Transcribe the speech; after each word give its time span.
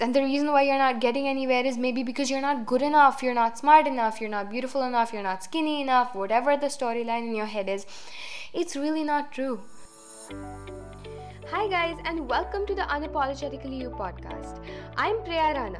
and 0.00 0.14
the 0.14 0.20
reason 0.20 0.50
why 0.50 0.62
you're 0.62 0.78
not 0.78 0.98
getting 0.98 1.28
anywhere 1.28 1.64
is 1.64 1.76
maybe 1.76 2.02
because 2.02 2.30
you're 2.30 2.40
not 2.40 2.64
good 2.64 2.80
enough 2.80 3.22
you're 3.22 3.34
not 3.34 3.58
smart 3.58 3.86
enough 3.86 4.20
you're 4.20 4.30
not 4.30 4.50
beautiful 4.50 4.82
enough 4.82 5.12
you're 5.12 5.22
not 5.22 5.44
skinny 5.44 5.82
enough 5.82 6.14
whatever 6.14 6.56
the 6.56 6.66
storyline 6.66 7.26
in 7.28 7.34
your 7.34 7.46
head 7.46 7.68
is. 7.68 7.84
It's 8.54 8.76
really 8.76 9.04
not 9.04 9.30
true. 9.30 9.60
Hi 11.50 11.68
guys 11.68 11.98
and 12.06 12.28
welcome 12.28 12.66
to 12.66 12.74
the 12.74 12.82
unapologetically 12.82 13.78
you 13.78 13.90
podcast. 13.90 14.64
I'm 14.96 15.22
priya 15.24 15.52
rana. 15.58 15.78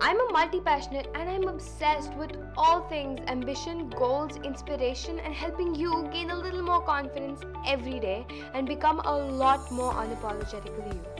I'm 0.00 0.20
a 0.20 0.32
multi 0.32 0.60
passionate 0.60 1.06
and 1.14 1.30
I'm 1.30 1.46
obsessed 1.46 2.14
with 2.14 2.32
all 2.56 2.80
things 2.88 3.20
ambition, 3.28 3.90
goals, 3.90 4.36
inspiration, 4.38 5.20
and 5.20 5.32
helping 5.32 5.74
you 5.74 6.08
gain 6.12 6.30
a 6.30 6.36
little 6.36 6.62
more 6.62 6.82
confidence 6.82 7.40
every 7.64 8.00
day 8.00 8.26
and 8.54 8.66
become 8.66 9.00
a 9.00 9.16
lot 9.16 9.70
more 9.70 9.92
unapologetically 9.92 10.94
you. 10.94 11.15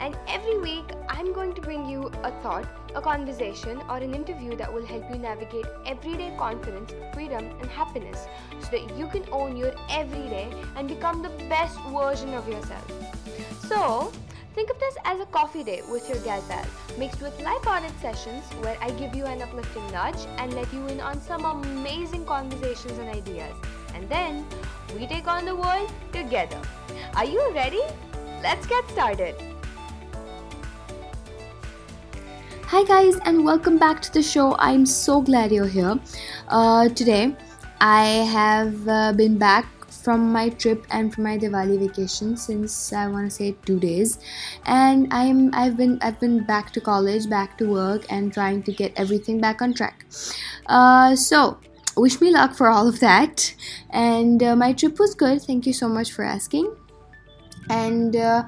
And 0.00 0.16
every 0.28 0.58
week, 0.58 0.84
I'm 1.08 1.32
going 1.32 1.54
to 1.54 1.60
bring 1.60 1.88
you 1.88 2.10
a 2.22 2.30
thought, 2.42 2.68
a 2.94 3.00
conversation, 3.00 3.80
or 3.88 3.96
an 3.96 4.14
interview 4.14 4.56
that 4.56 4.72
will 4.72 4.86
help 4.86 5.10
you 5.10 5.18
navigate 5.18 5.66
everyday 5.86 6.34
confidence, 6.38 6.92
freedom, 7.12 7.44
and 7.60 7.70
happiness 7.70 8.26
so 8.60 8.68
that 8.70 8.96
you 8.96 9.08
can 9.08 9.24
own 9.32 9.56
your 9.56 9.74
everyday 9.90 10.52
and 10.76 10.88
become 10.88 11.22
the 11.22 11.30
best 11.48 11.78
version 11.90 12.34
of 12.34 12.48
yourself. 12.48 12.90
So, 13.66 14.12
Think 14.54 14.70
of 14.70 14.80
this 14.80 14.96
as 15.04 15.20
a 15.20 15.26
coffee 15.26 15.62
day 15.62 15.82
with 15.88 16.08
your 16.08 16.18
gal 16.24 16.42
pal, 16.48 16.64
mixed 16.98 17.22
with 17.22 17.40
light-hearted 17.42 17.92
sessions 18.00 18.42
where 18.60 18.76
I 18.80 18.90
give 18.90 19.14
you 19.14 19.24
an 19.24 19.40
uplifting 19.40 19.86
nudge 19.92 20.26
and 20.38 20.52
let 20.52 20.72
you 20.72 20.84
in 20.88 20.98
on 20.98 21.20
some 21.20 21.44
amazing 21.44 22.24
conversations 22.24 22.98
and 22.98 23.08
ideas. 23.08 23.54
And 23.94 24.08
then 24.08 24.44
we 24.96 25.06
take 25.06 25.28
on 25.28 25.44
the 25.44 25.54
world 25.54 25.92
together. 26.12 26.60
Are 27.14 27.24
you 27.24 27.52
ready? 27.54 27.82
Let's 28.42 28.66
get 28.66 28.88
started. 28.90 29.36
Hi, 32.70 32.84
guys, 32.84 33.16
and 33.24 33.46
welcome 33.46 33.78
back 33.78 34.02
to 34.02 34.12
the 34.12 34.22
show. 34.22 34.54
I'm 34.58 34.84
so 34.84 35.22
glad 35.22 35.52
you're 35.52 35.66
here. 35.66 35.98
Uh, 36.48 36.90
today, 36.90 37.34
I 37.80 38.04
have 38.30 38.86
uh, 38.86 39.14
been 39.14 39.38
back 39.38 39.64
from 39.90 40.30
my 40.30 40.50
trip 40.50 40.84
and 40.90 41.10
from 41.10 41.24
my 41.24 41.38
Diwali 41.38 41.78
vacation 41.78 42.36
since 42.36 42.92
I 42.92 43.06
want 43.06 43.30
to 43.30 43.34
say 43.34 43.56
2 43.64 43.80
days. 43.80 44.18
And 44.66 45.08
I'm 45.10 45.48
I've 45.54 45.78
been 45.78 45.98
I've 46.02 46.20
been 46.20 46.44
back 46.44 46.70
to 46.72 46.80
college 46.82 47.30
back 47.30 47.56
to 47.56 47.70
work 47.70 48.04
and 48.10 48.34
trying 48.34 48.62
to 48.64 48.72
get 48.72 48.92
everything 48.96 49.40
back 49.40 49.62
on 49.62 49.72
track. 49.72 50.04
Uh, 50.66 51.16
so 51.16 51.56
wish 51.96 52.20
me 52.20 52.30
luck 52.30 52.54
for 52.54 52.68
all 52.68 52.86
of 52.86 53.00
that. 53.00 53.54
And 53.88 54.42
uh, 54.42 54.54
my 54.56 54.74
trip 54.74 54.98
was 54.98 55.14
good. 55.14 55.40
Thank 55.40 55.66
you 55.66 55.72
so 55.72 55.88
much 55.88 56.12
for 56.12 56.22
asking. 56.22 56.70
And 57.70 58.14
uh, 58.14 58.42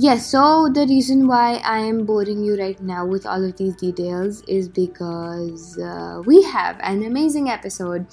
Yes, 0.00 0.30
so 0.30 0.68
the 0.72 0.86
reason 0.86 1.26
why 1.26 1.54
I 1.64 1.78
am 1.78 2.06
boring 2.06 2.44
you 2.44 2.56
right 2.56 2.80
now 2.80 3.04
with 3.04 3.26
all 3.26 3.44
of 3.44 3.56
these 3.56 3.74
details 3.74 4.42
is 4.42 4.68
because 4.68 5.76
uh, 5.76 6.22
we 6.24 6.40
have 6.42 6.78
an 6.84 7.02
amazing 7.02 7.50
episode. 7.50 8.06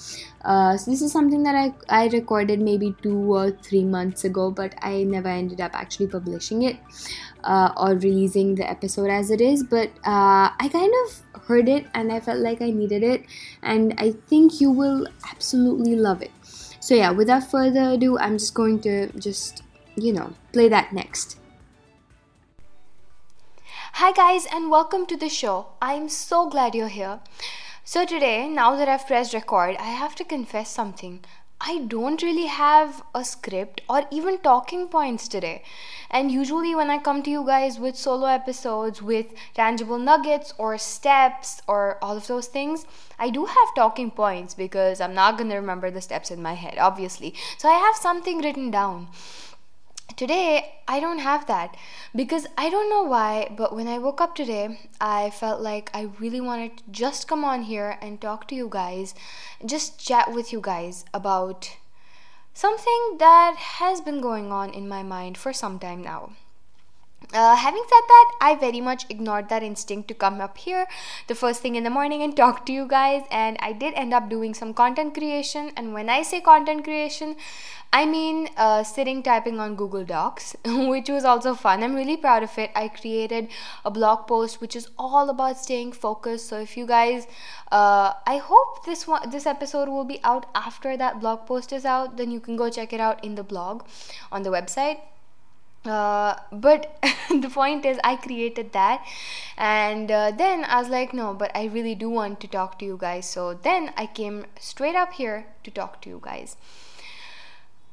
Uh, 0.44 0.78
so, 0.78 0.90
this 0.90 1.04
is 1.04 1.12
something 1.12 1.44
that 1.44 1.54
I, 1.54 1.76
I 1.88 2.08
recorded 2.08 2.60
maybe 2.60 2.96
two 3.04 3.32
or 3.32 3.52
three 3.52 3.84
months 3.84 4.24
ago, 4.24 4.50
but 4.50 4.74
I 4.82 5.04
never 5.04 5.30
ended 5.30 5.62
up 5.62 5.76
actually 5.76 6.08
publishing 6.08 6.64
it 6.64 6.78
uh, 7.44 7.72
or 7.78 7.90
releasing 7.94 8.56
the 8.56 8.68
episode 8.68 9.12
as 9.12 9.30
it 9.30 9.40
is. 9.40 9.64
But 9.64 9.90
uh, 10.08 10.50
I 10.60 10.70
kind 10.72 10.92
of 11.06 11.44
heard 11.44 11.70
it 11.70 11.86
and 11.94 12.12
I 12.12 12.20
felt 12.20 12.40
like 12.40 12.64
I 12.64 12.72
needed 12.72 13.04
it, 13.04 13.26
and 13.62 13.94
I 14.00 14.14
think 14.28 14.60
you 14.60 14.72
will 14.72 15.06
absolutely 15.30 15.96
love 15.96 16.24
it. 16.24 16.32
So, 16.80 16.96
yeah, 16.96 17.12
without 17.12 17.52
further 17.52 17.92
ado, 17.92 18.18
I'm 18.18 18.40
just 18.40 18.56
going 18.56 18.82
to 18.82 19.12
just, 19.20 19.62
you 19.96 20.14
know, 20.14 20.34
play 20.52 20.68
that 20.70 20.92
next. 20.92 21.38
Hi, 24.00 24.12
guys, 24.12 24.46
and 24.52 24.70
welcome 24.70 25.06
to 25.06 25.16
the 25.16 25.30
show. 25.30 25.68
I'm 25.82 26.10
so 26.10 26.50
glad 26.50 26.76
you're 26.76 26.90
here. 26.90 27.22
So, 27.86 28.06
today, 28.06 28.50
now 28.50 28.76
that 28.76 28.90
I've 28.90 29.08
pressed 29.08 29.34
record, 29.34 29.78
I 29.78 29.92
have 29.92 30.16
to 30.16 30.26
confess 30.26 30.70
something. 30.70 31.22
I 31.62 31.86
don't 31.88 32.22
really 32.22 32.48
have 32.48 33.04
a 33.16 33.24
script 33.24 33.80
or 33.88 34.04
even 34.12 34.40
talking 34.40 34.90
points 34.90 35.30
today. 35.30 35.64
And 36.12 36.30
usually, 36.30 36.76
when 36.76 36.90
I 36.90 36.98
come 36.98 37.24
to 37.24 37.30
you 37.30 37.46
guys 37.46 37.80
with 37.80 37.96
solo 37.96 38.28
episodes 38.28 39.02
with 39.02 39.28
tangible 39.54 39.98
nuggets 39.98 40.54
or 40.58 40.78
steps 40.78 41.62
or 41.66 41.98
all 42.02 42.18
of 42.18 42.28
those 42.28 42.48
things, 42.48 42.86
I 43.18 43.30
do 43.30 43.46
have 43.46 43.76
talking 43.78 44.12
points 44.12 44.54
because 44.54 45.00
I'm 45.00 45.14
not 45.14 45.38
going 45.38 45.50
to 45.52 45.56
remember 45.56 45.90
the 45.90 46.02
steps 46.02 46.32
in 46.32 46.42
my 46.42 46.56
head, 46.56 46.78
obviously. 46.78 47.34
So, 47.58 47.70
I 47.70 47.80
have 47.80 47.96
something 47.96 48.40
written 48.42 48.72
down 48.72 49.08
today 50.16 50.76
I 50.88 51.00
don't 51.00 51.20
have 51.20 51.48
that 51.48 51.76
because 52.16 52.48
I 52.58 52.70
don't 52.70 52.90
know 52.90 53.04
why, 53.04 53.54
but 53.56 53.76
when 53.76 53.88
I 53.88 53.98
woke 53.98 54.22
up 54.22 54.36
today, 54.36 54.80
I 55.02 55.32
felt 55.32 55.62
like 55.62 55.90
I 55.94 56.10
really 56.20 56.42
wanted 56.42 56.78
to 56.78 56.84
just 56.92 57.28
come 57.28 57.44
on 57.44 57.64
here 57.64 57.98
and 58.02 58.22
talk 58.22 58.48
to 58.50 58.56
you 58.56 58.68
guys, 58.70 59.16
just 59.66 60.00
chat 60.00 60.32
with 60.32 60.54
you 60.54 60.62
guys 60.62 61.06
about 61.14 61.78
something 62.54 63.18
that 63.20 63.56
has 63.58 64.00
been 64.00 64.22
going 64.22 64.52
on 64.52 64.70
in 64.74 64.88
my 64.88 65.04
mind 65.04 65.38
for 65.38 65.52
some 65.52 65.80
time 65.80 66.02
now. 66.02 66.32
Uh, 67.34 67.56
having 67.56 67.84
said 67.84 68.08
that, 68.08 68.32
I 68.40 68.56
very 68.56 68.82
much 68.82 69.06
ignored 69.10 69.50
that 69.50 69.64
instinct 69.64 70.08
to 70.10 70.14
come 70.14 70.40
up 70.40 70.58
here 70.58 70.88
the 71.28 71.36
first 71.36 71.62
thing 71.62 71.76
in 71.76 71.84
the 71.84 71.90
morning 71.90 72.22
and 72.22 72.36
talk 72.44 72.66
to 72.68 72.74
you 72.74 72.86
guys. 72.88 73.24
And 73.32 73.58
I 73.60 73.74
did 73.74 73.94
end 73.96 74.14
up 74.14 74.30
doing 74.30 74.54
some 74.54 74.74
content 74.74 75.14
creation. 75.14 75.72
And 75.76 75.94
when 75.94 76.10
I 76.10 76.22
say 76.22 76.42
content 76.42 76.84
creation, 76.84 77.36
I 77.92 78.06
mean 78.06 78.50
uh, 78.58 78.84
sitting 78.84 79.24
typing 79.24 79.60
on 79.60 79.76
Google 79.76 80.04
Docs, 80.04 80.56
which 80.66 81.10
was 81.10 81.24
also 81.24 81.54
fun. 81.56 81.82
I'm 81.82 81.96
really 81.96 82.18
proud 82.18 82.44
of 82.44 82.58
it. 82.58 82.72
I 82.76 82.90
created 82.90 83.48
a 83.84 83.92
blog 83.92 84.28
post 84.28 84.62
which 84.62 84.76
is 84.76 84.90
all 84.98 85.30
about 85.30 85.58
staying 85.58 85.94
focused. 85.94 86.48
So 86.48 86.60
if 86.60 86.78
you 86.78 86.86
guys, 86.86 87.26
uh, 87.72 88.14
I 88.28 88.38
hope 88.38 88.86
this 88.86 89.08
one, 89.08 89.30
this 89.30 89.46
episode 89.46 89.90
will 89.90 90.04
be 90.04 90.20
out 90.24 90.46
after 90.54 90.98
that 90.98 91.20
blog 91.20 91.48
post 91.48 91.74
is 91.74 91.86
out. 91.86 92.18
Then 92.18 92.32
you 92.32 92.40
can 92.40 92.56
go 92.56 92.70
check 92.70 92.94
it 92.94 93.00
out 93.00 93.24
in 93.24 93.36
the 93.36 93.44
blog 93.44 93.84
on 94.32 94.44
the 94.44 94.50
website 94.50 95.00
uh, 95.86 96.36
but 96.52 96.98
the 97.30 97.50
point 97.50 97.86
is 97.86 98.00
i 98.04 98.16
created 98.16 98.72
that. 98.74 99.06
And 99.58 100.12
uh, 100.12 100.32
then 100.32 100.66
i 100.66 100.80
was 100.80 100.90
like 100.90 101.14
no 101.14 101.34
but 101.34 101.52
i 101.56 101.66
really 101.66 101.96
do 101.96 102.10
want 102.10 102.40
to 102.42 102.48
talk 102.48 102.80
to 102.80 102.86
you 102.86 102.98
guys. 102.98 103.26
So 103.26 103.54
then 103.54 103.94
i 103.98 104.06
came 104.06 104.46
straight 104.60 104.96
up 104.96 105.14
here 105.14 105.48
to 105.64 105.72
talk 105.72 106.02
to 106.02 106.10
you 106.10 106.20
guys. 106.24 106.58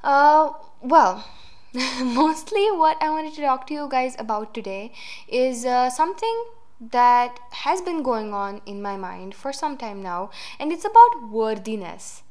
Uh, 0.02 0.52
well 0.80 1.24
mostly 2.02 2.70
what 2.70 2.98
i 3.00 3.08
wanted 3.08 3.32
to 3.32 3.40
talk 3.40 3.66
to 3.66 3.72
you 3.72 3.88
guys 3.88 4.14
about 4.18 4.52
today 4.52 4.92
is 5.26 5.64
uh, 5.64 5.88
something 5.88 6.44
that 6.90 7.38
has 7.50 7.80
been 7.80 8.02
going 8.02 8.34
on 8.34 8.60
in 8.66 8.82
my 8.82 8.96
mind 8.96 9.34
for 9.34 9.52
some 9.52 9.76
time 9.76 10.02
now 10.02 10.28
and 10.58 10.72
it's 10.72 10.84
about 10.84 11.30
worthiness 11.30 12.22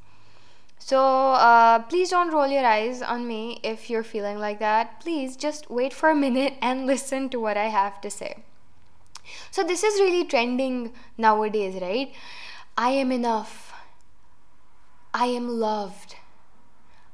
so 0.84 1.34
uh, 1.34 1.80
please 1.84 2.10
don't 2.10 2.34
roll 2.34 2.48
your 2.48 2.66
eyes 2.66 3.04
on 3.04 3.28
me 3.28 3.60
if 3.64 3.90
you're 3.90 4.04
feeling 4.04 4.40
like 4.40 4.58
that. 4.60 5.00
Please 5.00 5.38
just 5.38 5.70
wait 5.70 5.94
for 5.94 6.10
a 6.10 6.16
minute 6.16 6.56
and 6.60 6.86
listen 6.94 7.30
to 7.30 7.40
what 7.40 7.56
I 7.56 7.66
have 7.66 8.02
to 8.02 8.10
say. 8.10 8.44
So, 9.52 9.64
this 9.64 9.84
is 9.84 10.00
really 10.02 10.26
trending 10.26 10.94
nowadays, 11.18 11.80
right? 11.80 12.12
I 12.76 12.90
am 12.90 13.12
enough. 13.12 13.72
I 15.14 15.28
am 15.28 15.48
loved. 15.48 16.16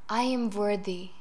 I 0.10 0.22
am 0.22 0.50
worthy 0.50 1.12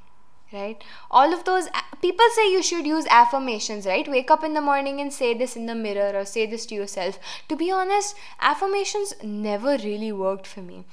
right 0.52 0.84
all 1.10 1.32
of 1.32 1.44
those 1.44 1.68
people 2.00 2.24
say 2.34 2.50
you 2.50 2.62
should 2.62 2.86
use 2.86 3.06
affirmations 3.10 3.84
right 3.84 4.06
wake 4.06 4.30
up 4.30 4.44
in 4.44 4.54
the 4.54 4.60
morning 4.60 5.00
and 5.00 5.12
say 5.12 5.34
this 5.34 5.56
in 5.56 5.66
the 5.66 5.74
mirror 5.74 6.16
or 6.16 6.24
say 6.24 6.46
this 6.46 6.66
to 6.66 6.74
yourself 6.74 7.18
to 7.48 7.56
be 7.56 7.70
honest 7.70 8.14
affirmations 8.40 9.12
never 9.24 9.76
really 9.78 10.12
worked 10.12 10.46
for 10.46 10.60
me 10.60 10.84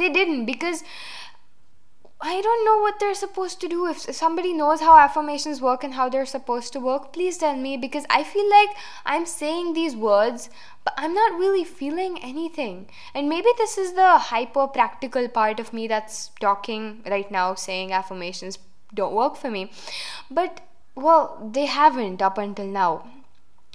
they 0.00 0.08
didn't 0.08 0.46
because 0.46 0.82
I 2.22 2.42
don't 2.42 2.64
know 2.66 2.78
what 2.78 3.00
they're 3.00 3.14
supposed 3.14 3.62
to 3.62 3.68
do. 3.68 3.86
If 3.86 3.98
somebody 4.14 4.52
knows 4.52 4.80
how 4.80 4.98
affirmations 4.98 5.62
work 5.62 5.82
and 5.82 5.94
how 5.94 6.10
they're 6.10 6.26
supposed 6.26 6.74
to 6.74 6.80
work, 6.80 7.14
please 7.14 7.38
tell 7.38 7.56
me 7.56 7.78
because 7.78 8.04
I 8.10 8.24
feel 8.24 8.48
like 8.50 8.76
I'm 9.06 9.24
saying 9.24 9.72
these 9.72 9.96
words, 9.96 10.50
but 10.84 10.92
I'm 10.98 11.14
not 11.14 11.38
really 11.38 11.64
feeling 11.64 12.18
anything. 12.22 12.88
And 13.14 13.30
maybe 13.30 13.48
this 13.56 13.78
is 13.78 13.94
the 13.94 14.18
hyper 14.18 14.66
practical 14.66 15.28
part 15.28 15.60
of 15.60 15.72
me 15.72 15.88
that's 15.88 16.30
talking 16.40 17.02
right 17.08 17.30
now, 17.30 17.54
saying 17.54 17.92
affirmations 17.92 18.58
don't 18.94 19.14
work 19.14 19.36
for 19.36 19.50
me. 19.50 19.70
But, 20.30 20.60
well, 20.94 21.50
they 21.52 21.66
haven't 21.66 22.20
up 22.20 22.36
until 22.36 22.66
now. 22.66 23.08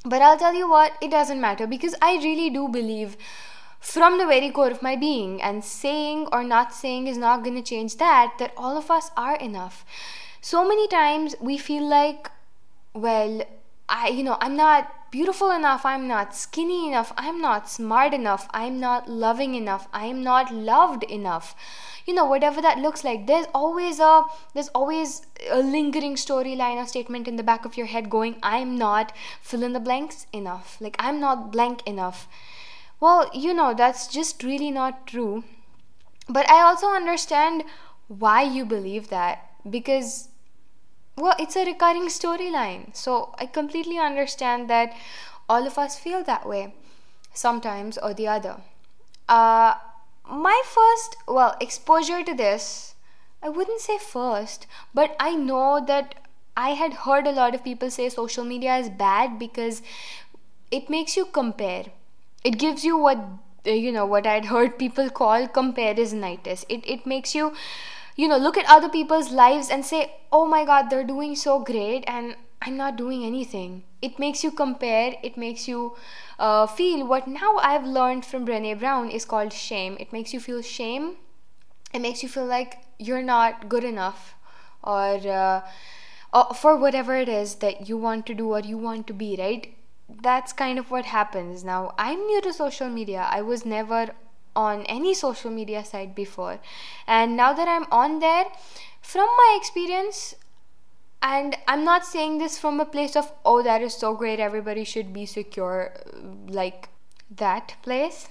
But 0.04 0.22
I'll 0.22 0.38
tell 0.38 0.54
you 0.54 0.70
what, 0.70 0.94
it 1.02 1.10
doesn't 1.10 1.42
matter 1.42 1.66
because 1.66 1.96
I 2.00 2.18
really 2.18 2.52
do 2.52 2.68
believe 2.68 3.18
from 3.94 4.18
the 4.18 4.26
very 4.26 4.50
core 4.50 4.72
of 4.72 4.82
my 4.82 4.96
being 4.96 5.42
and 5.42 5.64
saying 5.64 6.28
or 6.32 6.44
not 6.44 6.74
saying 6.74 7.08
is 7.08 7.18
not 7.18 7.44
going 7.44 7.56
to 7.56 7.62
change 7.62 7.98
that 7.98 8.34
that 8.40 8.54
all 8.58 8.78
of 8.78 8.90
us 8.90 9.12
are 9.16 9.36
enough 9.38 9.86
so 10.42 10.68
many 10.68 10.88
times 10.88 11.36
we 11.40 11.58
feel 11.58 11.88
like 11.88 12.32
well 12.94 13.44
i 13.88 14.08
you 14.08 14.24
know 14.24 14.38
i'm 14.42 14.56
not 14.56 14.92
beautiful 15.16 15.50
enough, 15.50 15.86
I'm 15.86 16.10
not 16.10 16.36
skinny 16.36 16.90
enough, 16.90 17.14
I'm 17.16 17.40
not 17.40 17.70
smart 17.70 18.14
enough, 18.14 18.50
I'm 18.54 18.82
not 18.82 19.08
loving 19.08 19.56
enough, 19.56 19.88
I'm 19.94 20.22
not 20.22 20.54
loved 20.54 21.04
enough. 21.04 21.56
You 22.06 22.14
know, 22.14 22.26
whatever 22.26 22.62
that 22.62 22.80
looks 22.80 23.06
like, 23.06 23.26
there's 23.26 23.46
always 23.54 24.02
a 24.02 24.24
there's 24.54 24.68
always 24.80 25.22
a 25.50 25.62
lingering 25.62 26.16
storyline 26.16 26.84
or 26.84 26.86
statement 26.86 27.30
in 27.30 27.38
the 27.38 27.48
back 27.52 27.64
of 27.64 27.78
your 27.78 27.88
head 27.88 28.10
going, 28.10 28.36
I'm 28.44 28.78
not 28.78 29.14
fill 29.42 29.64
in 29.64 29.72
the 29.72 29.80
blanks 29.80 30.28
enough. 30.34 30.76
Like 30.82 30.98
I'm 31.00 31.22
not 31.22 31.50
blank 31.50 31.88
enough. 31.88 32.28
Well, 33.00 33.30
you 33.34 33.54
know, 33.54 33.74
that's 33.74 34.08
just 34.08 34.44
really 34.44 34.72
not 34.72 35.08
true. 35.08 35.44
But 36.28 36.50
I 36.50 36.62
also 36.62 36.88
understand 36.88 37.64
why 38.08 38.44
you 38.44 38.66
believe 38.66 39.10
that 39.10 39.52
because 39.70 40.30
well, 41.18 41.36
it's 41.40 41.56
a 41.56 41.66
recurring 41.66 42.08
storyline. 42.08 42.96
So 42.96 43.34
I 43.40 43.46
completely 43.46 43.98
understand 43.98 44.70
that 44.70 44.94
all 45.48 45.66
of 45.66 45.78
us 45.78 45.98
feel 45.98 46.24
that 46.24 46.48
way 46.48 46.74
sometimes 47.34 47.98
or 47.98 48.14
the 48.14 48.28
other. 48.28 48.58
Uh, 49.30 49.76
my 50.30 50.62
first, 50.66 51.18
well, 51.28 51.56
exposure 51.62 52.24
to 52.24 52.34
this, 52.34 52.96
I 53.42 53.50
wouldn't 53.50 53.82
say 53.82 53.98
first, 53.98 54.68
but 54.94 55.16
I 55.20 55.36
know 55.36 55.84
that 55.86 56.16
I 56.58 56.72
had 56.72 56.94
heard 56.94 57.28
a 57.28 57.32
lot 57.32 57.54
of 57.56 57.64
people 57.64 57.92
say 57.92 58.10
social 58.10 58.44
media 58.44 58.78
is 58.78 58.90
bad 58.90 59.38
because 59.40 59.82
it 60.72 60.90
makes 60.90 61.16
you 61.18 61.26
compare. 61.26 61.86
It 62.46 62.58
gives 62.60 62.86
you 62.86 62.98
what 62.98 63.20
you 63.66 63.92
know 63.92 64.06
what 64.06 64.28
I'd 64.28 64.46
heard 64.46 64.78
people 64.80 65.10
call 65.10 65.48
comparisonitis. 65.48 66.66
It 66.70 66.88
it 66.96 67.06
makes 67.06 67.36
you 67.36 67.54
you 68.16 68.28
know 68.28 68.38
look 68.38 68.58
at 68.58 68.74
other 68.76 68.90
people's 68.90 69.32
lives 69.32 69.70
and 69.70 69.86
say 69.86 70.02
oh 70.32 70.46
my 70.46 70.64
god 70.66 70.90
they're 70.90 71.08
doing 71.12 71.36
so 71.36 71.60
great 71.70 72.06
and 72.08 72.36
i'm 72.62 72.78
not 72.78 72.96
doing 72.96 73.24
anything. 73.26 73.84
It 74.02 74.20
makes 74.20 74.44
you 74.44 74.52
compare. 74.52 75.16
It 75.24 75.38
makes 75.38 75.68
you 75.68 75.96
uh, 76.40 76.68
feel 76.68 77.06
what 77.14 77.28
now 77.28 77.56
i've 77.72 77.86
learned 77.98 78.26
from 78.26 78.46
brene 78.50 78.80
brown 78.80 79.10
is 79.10 79.26
called 79.34 79.54
shame. 79.54 79.98
It 80.00 80.14
makes 80.14 80.34
you 80.34 80.40
feel 80.40 80.62
shame. 80.62 81.16
It 81.94 82.00
makes 82.08 82.24
you 82.24 82.30
feel 82.30 82.46
like 82.46 82.78
you're 83.00 83.24
not 83.24 83.70
good 83.70 83.84
enough 83.84 84.36
or 84.84 85.20
uh, 85.40 85.62
uh, 86.34 86.54
for 86.54 86.76
whatever 86.78 87.16
it 87.16 87.30
is 87.30 87.56
that 87.66 87.90
you 87.90 87.98
want 87.98 88.26
to 88.28 88.36
do 88.44 88.52
or 88.54 88.60
you 88.60 88.78
want 88.78 89.08
to 89.08 89.14
be 89.14 89.36
right 89.40 89.74
that's 90.10 90.54
kind 90.54 90.80
of 90.80 90.92
what 90.92 91.06
happens. 91.06 91.64
Now 91.64 91.94
i'm 91.98 92.20
new 92.28 92.42
to 92.42 92.54
social 92.54 92.90
media. 92.90 93.28
I 93.30 93.42
was 93.42 93.66
never 93.66 94.10
on 94.56 94.84
any 94.84 95.14
social 95.14 95.52
media 95.52 95.84
site 95.84 96.16
before. 96.16 96.60
And 97.08 97.36
now 97.36 97.54
that 97.54 97.68
i'm 97.68 97.86
on 97.92 98.20
there 98.20 98.46
from 99.02 99.28
my 99.38 99.58
experience 99.60 100.36
and 101.22 101.58
i'm 101.68 101.84
not 101.84 102.06
saying 102.06 102.38
this 102.38 102.58
from 102.58 102.80
a 102.80 102.86
place 102.86 103.16
of 103.16 103.32
oh 103.46 103.62
that 103.68 103.82
is 103.82 103.94
so 103.94 104.14
great 104.16 104.40
everybody 104.40 104.84
should 104.84 105.14
be 105.14 105.26
secure 105.26 105.94
like 106.48 106.90
that 107.44 107.76
place 107.82 108.28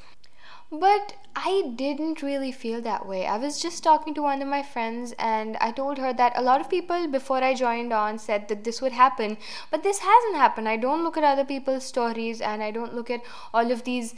but 0.81 1.15
I 1.37 1.73
didn't 1.77 2.23
really 2.23 2.53
feel 2.53 2.81
that 2.83 3.07
way. 3.07 3.27
I 3.27 3.37
was 3.39 3.61
just 3.61 3.83
talking 3.83 4.15
to 4.15 4.23
one 4.23 4.41
of 4.41 4.49
my 4.49 4.63
friends, 4.63 5.15
and 5.19 5.57
I 5.57 5.73
told 5.73 5.99
her 5.99 6.13
that 6.13 6.33
a 6.37 6.43
lot 6.43 6.61
of 6.61 6.71
people 6.71 7.09
before 7.09 7.43
I 7.43 7.55
joined 7.55 7.93
on 7.93 8.19
said 8.19 8.49
that 8.49 8.65
this 8.65 8.81
would 8.81 8.93
happen, 8.93 9.37
but 9.71 9.83
this 9.83 9.99
hasn't 9.99 10.37
happened. 10.37 10.69
I 10.69 10.77
don't 10.77 11.03
look 11.03 11.17
at 11.17 11.25
other 11.25 11.45
people's 11.45 11.85
stories, 11.85 12.41
and 12.41 12.63
I 12.63 12.71
don't 12.71 12.95
look 12.95 13.11
at 13.11 13.23
all 13.53 13.71
of 13.71 13.85
these 13.85 14.15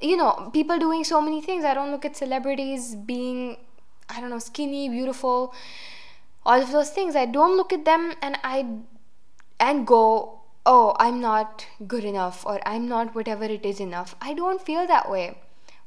you 0.00 0.16
know, 0.16 0.50
people 0.52 0.78
doing 0.78 1.04
so 1.04 1.20
many 1.20 1.40
things. 1.42 1.64
I 1.64 1.74
don't 1.74 1.90
look 1.90 2.04
at 2.04 2.16
celebrities 2.16 2.94
being, 2.94 3.58
I 4.08 4.20
don't 4.20 4.30
know, 4.30 4.38
skinny, 4.38 4.88
beautiful, 4.88 5.54
all 6.44 6.62
of 6.62 6.72
those 6.72 6.90
things. 6.90 7.14
I 7.14 7.26
don't 7.26 7.56
look 7.56 7.72
at 7.72 7.84
them 7.84 8.14
and 8.22 8.38
I 8.42 8.66
and 9.58 9.86
go, 9.86 10.40
oh, 10.64 10.96
I'm 10.98 11.20
not 11.20 11.66
good 11.86 12.04
enough 12.04 12.46
or 12.46 12.60
I'm 12.66 12.88
not 12.88 13.14
whatever 13.14 13.44
it 13.44 13.64
is 13.66 13.78
enough. 13.78 14.14
I 14.20 14.32
don't 14.32 14.60
feel 14.60 14.86
that 14.86 15.10
way. 15.10 15.38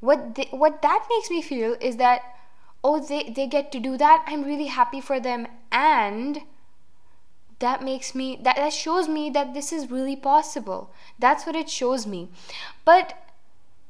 What 0.03 0.35
they, 0.35 0.47
what 0.51 0.81
that 0.81 1.05
makes 1.09 1.29
me 1.29 1.41
feel 1.41 1.77
is 1.79 1.95
that 1.95 2.23
oh 2.83 2.99
they 2.99 3.29
they 3.29 3.47
get 3.47 3.71
to 3.71 3.79
do 3.79 3.95
that. 3.97 4.25
I'm 4.27 4.43
really 4.43 4.65
happy 4.65 4.99
for 4.99 5.17
them. 5.17 5.47
And 5.71 6.41
that 7.59 7.81
makes 7.81 8.13
me 8.13 8.37
that, 8.41 8.57
that 8.57 8.73
shows 8.73 9.07
me 9.07 9.29
that 9.29 9.53
this 9.53 9.71
is 9.71 9.89
really 9.89 10.17
possible. 10.17 10.91
That's 11.19 11.45
what 11.45 11.55
it 11.55 11.69
shows 11.69 12.05
me. 12.05 12.27
But 12.83 13.17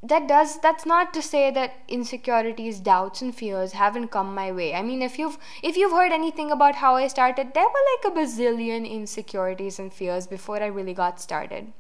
that 0.04 0.28
does 0.28 0.60
that's 0.60 0.86
not 0.86 1.16
to 1.16 1.22
say 1.32 1.50
that 1.50 1.82
insecurities 1.88 2.80
doubts 2.80 3.24
and 3.24 3.36
fears 3.36 3.72
haven't 3.72 4.10
come 4.10 4.36
my 4.36 4.52
way. 4.52 4.76
I 4.76 4.84
mean 4.84 5.02
if 5.02 5.18
you've 5.18 5.40
if 5.64 5.76
you've 5.76 6.00
heard 6.00 6.12
anything 6.12 6.52
about 6.52 6.76
how 6.76 6.96
i 6.96 7.08
started 7.08 7.54
there 7.56 7.76
were 7.76 7.86
like 7.92 8.12
a 8.12 8.16
bazillion 8.22 8.90
insecurities 8.98 9.80
and 9.80 9.92
fears 10.02 10.28
before 10.28 10.62
i 10.62 10.68
really 10.80 10.94
got 10.94 11.22
started 11.30 11.74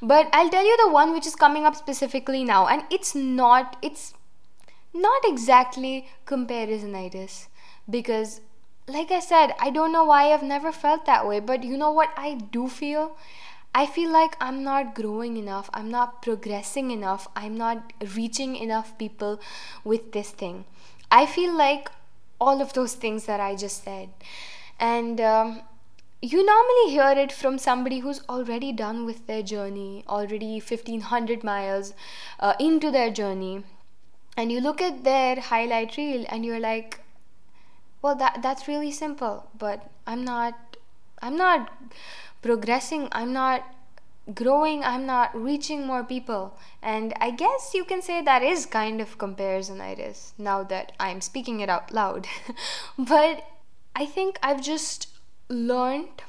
but 0.00 0.28
i'll 0.32 0.50
tell 0.50 0.64
you 0.64 0.76
the 0.84 0.92
one 0.92 1.12
which 1.12 1.26
is 1.26 1.34
coming 1.34 1.64
up 1.64 1.74
specifically 1.74 2.44
now 2.44 2.66
and 2.66 2.82
it's 2.90 3.14
not 3.14 3.76
it's 3.82 4.14
not 4.94 5.22
exactly 5.24 6.08
comparisonitis 6.26 7.48
because 7.88 8.40
like 8.86 9.10
i 9.10 9.20
said 9.20 9.54
i 9.60 9.70
don't 9.70 9.92
know 9.92 10.04
why 10.04 10.32
i've 10.32 10.42
never 10.42 10.72
felt 10.72 11.04
that 11.06 11.26
way 11.26 11.40
but 11.40 11.62
you 11.62 11.76
know 11.76 11.90
what 11.90 12.10
i 12.16 12.34
do 12.34 12.68
feel 12.68 13.16
I 13.74 13.86
feel 13.86 14.10
like 14.10 14.36
I'm 14.40 14.64
not 14.64 14.94
growing 14.94 15.36
enough, 15.36 15.70
I'm 15.72 15.90
not 15.90 16.22
progressing 16.22 16.90
enough, 16.90 17.28
I'm 17.36 17.56
not 17.56 17.92
reaching 18.16 18.56
enough 18.56 18.96
people 18.98 19.40
with 19.84 20.12
this 20.12 20.30
thing. 20.30 20.64
I 21.10 21.26
feel 21.26 21.56
like 21.56 21.90
all 22.40 22.60
of 22.60 22.72
those 22.72 22.94
things 22.94 23.26
that 23.26 23.40
I 23.40 23.54
just 23.54 23.84
said. 23.84 24.08
And 24.80 25.20
um, 25.20 25.62
you 26.20 26.44
normally 26.44 26.90
hear 26.90 27.10
it 27.16 27.32
from 27.32 27.58
somebody 27.58 28.00
who's 28.00 28.22
already 28.28 28.72
done 28.72 29.04
with 29.06 29.26
their 29.26 29.42
journey, 29.42 30.04
already 30.08 30.54
1500 30.60 31.44
miles 31.44 31.94
uh, 32.40 32.54
into 32.58 32.90
their 32.90 33.10
journey. 33.10 33.64
And 34.36 34.50
you 34.50 34.60
look 34.60 34.80
at 34.80 35.04
their 35.04 35.40
highlight 35.40 35.96
reel 35.96 36.24
and 36.28 36.44
you're 36.44 36.60
like, 36.60 37.00
well, 38.02 38.14
that, 38.16 38.40
that's 38.42 38.68
really 38.68 38.92
simple, 38.92 39.48
but 39.56 39.90
I'm 40.06 40.24
not, 40.24 40.76
I'm 41.20 41.36
not 41.36 41.72
progressing. 42.42 43.08
I'm 43.12 43.32
not 43.32 43.64
growing. 44.34 44.84
I'm 44.84 45.06
not 45.06 45.34
reaching 45.34 45.86
more 45.86 46.04
people. 46.04 46.56
And 46.82 47.14
i 47.20 47.30
guess 47.30 47.72
you 47.74 47.84
can 47.84 48.02
say 48.02 48.22
that 48.22 48.42
is 48.42 48.66
kind 48.66 49.00
of 49.00 49.18
comparisonitis 49.18 50.32
now 50.38 50.62
that 50.64 50.92
i'm 51.00 51.20
speaking 51.20 51.60
it 51.60 51.68
out 51.68 51.92
loud. 51.92 52.26
But 52.98 53.44
i 53.96 54.06
think 54.06 54.38
i've 54.42 54.62
just 54.62 55.08
learned 55.48 56.22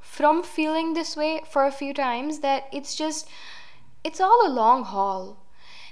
from 0.00 0.42
feeling 0.42 0.94
this 0.94 1.16
way 1.16 1.42
for 1.48 1.64
a 1.64 1.72
few 1.72 1.92
times 1.94 2.40
that 2.40 2.68
it's 2.72 2.94
just 2.94 3.28
it's 4.02 4.20
all 4.20 4.46
a 4.46 4.50
long 4.50 4.84
haul 4.84 5.36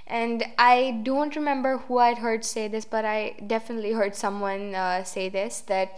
and 0.07 0.43
i 0.57 0.99
don't 1.03 1.35
remember 1.35 1.77
who 1.77 1.97
i'd 1.97 2.17
heard 2.17 2.43
say 2.43 2.67
this 2.67 2.85
but 2.85 3.05
i 3.05 3.35
definitely 3.47 3.93
heard 3.93 4.15
someone 4.15 4.75
uh, 4.75 5.03
say 5.03 5.29
this 5.29 5.61
that 5.61 5.97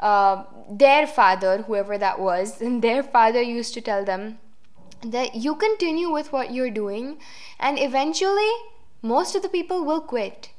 uh, 0.00 0.44
their 0.70 1.06
father, 1.06 1.62
whoever 1.62 1.98
that 1.98 2.18
was, 2.18 2.60
and 2.62 2.82
their 2.82 3.02
father 3.02 3.42
used 3.42 3.74
to 3.74 3.80
tell 3.80 4.04
them 4.04 4.38
that 5.04 5.34
you 5.34 5.54
continue 5.54 6.10
with 6.10 6.32
what 6.32 6.52
you're 6.52 6.70
doing, 6.70 7.18
and 7.58 7.78
eventually, 7.78 8.50
most 9.02 9.34
of 9.34 9.42
the 9.42 9.48
people 9.48 9.84
will 9.84 10.00
quit. 10.00 10.49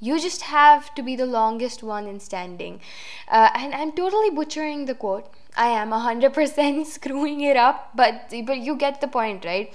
You 0.00 0.18
just 0.18 0.42
have 0.42 0.94
to 0.94 1.02
be 1.02 1.14
the 1.14 1.26
longest 1.26 1.82
one 1.82 2.06
in 2.06 2.20
standing. 2.20 2.80
Uh, 3.28 3.50
and 3.54 3.74
I'm 3.74 3.92
totally 3.92 4.30
butchering 4.30 4.86
the 4.86 4.94
quote. 4.94 5.28
I 5.56 5.68
am 5.68 5.90
100% 5.90 6.86
screwing 6.96 7.42
it 7.42 7.56
up, 7.56 7.90
but, 7.94 8.32
but 8.44 8.58
you 8.58 8.76
get 8.76 9.00
the 9.00 9.08
point, 9.08 9.44
right? 9.44 9.74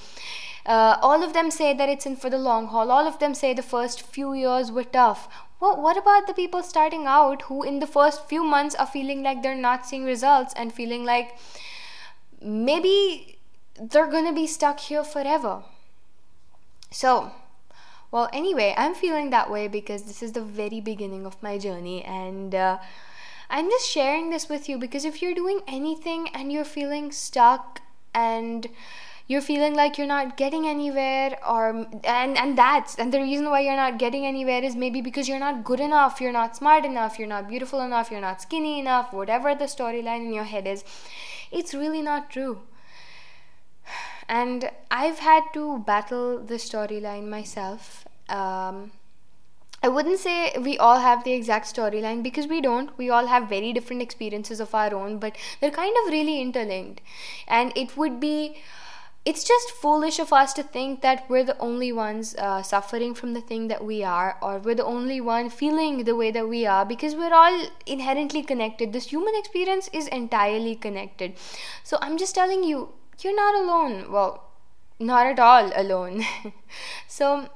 Uh, 0.66 0.98
all 1.02 1.24
of 1.24 1.34
them 1.34 1.52
say 1.52 1.74
that 1.76 1.90
it's 1.90 2.08
in 2.08 2.16
for 2.16 2.30
the 2.30 2.40
long 2.40 2.68
haul. 2.68 2.90
All 2.90 3.08
of 3.08 3.20
them 3.20 3.36
say 3.36 3.54
the 3.54 3.62
first 3.62 4.02
few 4.02 4.34
years 4.34 4.72
were 4.72 4.84
tough. 4.84 5.30
Well, 5.60 5.80
what 5.82 5.96
about 5.96 6.26
the 6.26 6.34
people 6.34 6.64
starting 6.64 7.06
out 7.06 7.44
who, 7.44 7.64
in 7.64 7.80
the 7.80 7.88
first 7.88 8.28
few 8.28 8.44
months, 8.44 8.74
are 8.76 8.88
feeling 8.88 9.22
like 9.22 9.44
they're 9.44 9.56
not 9.56 9.86
seeing 9.86 10.06
results 10.06 10.54
and 10.56 10.74
feeling 10.74 11.06
like 11.06 11.38
maybe 12.42 13.38
they're 13.80 14.10
gonna 14.10 14.34
be 14.34 14.48
stuck 14.48 14.80
here 14.80 15.04
forever? 15.04 15.64
So, 16.92 17.32
well, 18.16 18.30
anyway, 18.32 18.74
I'm 18.78 18.94
feeling 18.96 19.32
that 19.32 19.52
way 19.52 19.68
because 19.68 20.04
this 20.04 20.24
is 20.24 20.32
the 20.32 20.42
very 20.42 20.80
beginning 20.80 21.26
of 21.26 21.44
my 21.44 21.58
journey, 21.58 22.02
and 22.06 22.56
uh, 22.56 22.78
I'm 23.50 23.70
just 23.70 23.90
sharing 23.90 24.30
this 24.30 24.48
with 24.48 24.70
you 24.70 24.78
because 24.78 25.04
if 25.04 25.22
you're 25.22 25.34
doing 25.34 25.60
anything 25.68 26.30
and 26.30 26.50
you're 26.50 26.64
feeling 26.64 27.12
stuck 27.12 27.82
and 28.14 28.70
you're 29.28 29.42
feeling 29.42 29.76
like 29.76 29.98
you're 29.98 30.08
not 30.08 30.38
getting 30.38 30.66
anywhere 30.66 31.38
or 31.46 31.88
and 32.06 32.38
and 32.38 32.58
that's 32.58 32.96
and 32.96 33.14
the 33.14 33.20
reason 33.20 33.50
why 33.50 33.60
you're 33.60 33.76
not 33.76 34.00
getting 34.00 34.26
anywhere 34.26 34.64
is 34.64 34.78
maybe 34.78 35.02
because 35.02 35.28
you're 35.28 35.46
not 35.48 35.66
good 35.66 35.82
enough 35.82 36.22
you're 36.22 36.32
not 36.32 36.56
smart 36.56 36.86
enough 36.86 37.20
you're 37.20 37.28
not 37.28 37.50
beautiful 37.50 37.82
enough 37.82 38.12
you're 38.12 38.22
not 38.22 38.42
skinny 38.42 38.80
enough 38.80 39.12
whatever 39.12 39.54
the 39.56 39.66
storyline 39.66 40.26
in 40.28 40.32
your 40.32 40.46
head 40.46 40.66
is 40.66 40.86
it's 41.52 41.74
really 41.74 42.02
not 42.02 42.30
true. 42.30 42.62
And 44.30 44.72
i've 44.90 45.20
had 45.20 45.54
to 45.54 45.80
battle 45.80 46.40
the 46.40 46.56
storyline 46.56 47.28
myself 47.28 48.05
um, 48.30 48.92
I 49.84 49.88
wouldn't 49.88 50.20
say 50.20 50.56
we 50.60 50.78
all 50.78 51.00
have 51.00 51.24
the 51.24 51.34
exact 51.34 51.74
storyline 51.74 52.24
because 52.24 52.48
we 52.48 52.60
don't. 52.60 52.98
We 52.98 53.10
all 53.10 53.28
have 53.28 53.50
very 53.50 53.72
different 53.72 54.02
experiences 54.02 54.60
of 54.60 54.74
our 54.74 54.94
own, 54.96 55.20
but 55.20 55.36
they're 55.62 55.72
kind 55.72 55.96
of 56.04 56.12
really 56.12 56.42
interlinked. 56.42 57.02
And 57.48 57.72
it 57.76 57.96
would 57.96 58.20
be 58.20 58.58
it's 59.26 59.44
just 59.44 59.72
foolish 59.72 60.20
of 60.20 60.32
us 60.32 60.54
to 60.54 60.62
think 60.62 61.02
that 61.02 61.28
we're 61.28 61.44
the 61.44 61.58
only 61.58 61.92
ones 61.92 62.36
uh, 62.36 62.62
suffering 62.62 63.16
from 63.16 63.34
the 63.34 63.42
thing 63.42 63.68
that 63.70 63.84
we 63.84 64.04
are, 64.04 64.38
or 64.40 64.60
we're 64.60 64.76
the 64.76 64.86
only 64.86 65.20
one 65.20 65.50
feeling 65.50 66.04
the 66.04 66.16
way 66.16 66.30
that 66.30 66.48
we 66.48 66.66
are, 66.68 66.86
because 66.86 67.16
we're 67.16 67.34
all 67.34 67.68
inherently 67.88 68.44
connected. 68.44 68.94
This 68.94 69.08
human 69.08 69.34
experience 69.36 69.90
is 69.92 70.08
entirely 70.10 70.76
connected. 70.76 71.34
So 71.84 71.98
I'm 72.02 72.18
just 72.20 72.36
telling 72.36 72.64
you, 72.64 72.94
you're 73.22 73.36
not 73.36 73.56
alone. 73.56 74.12
Well, 74.12 74.44
not 75.00 75.26
at 75.26 75.40
all 75.40 75.72
alone. 75.76 76.24
so, 77.08 77.50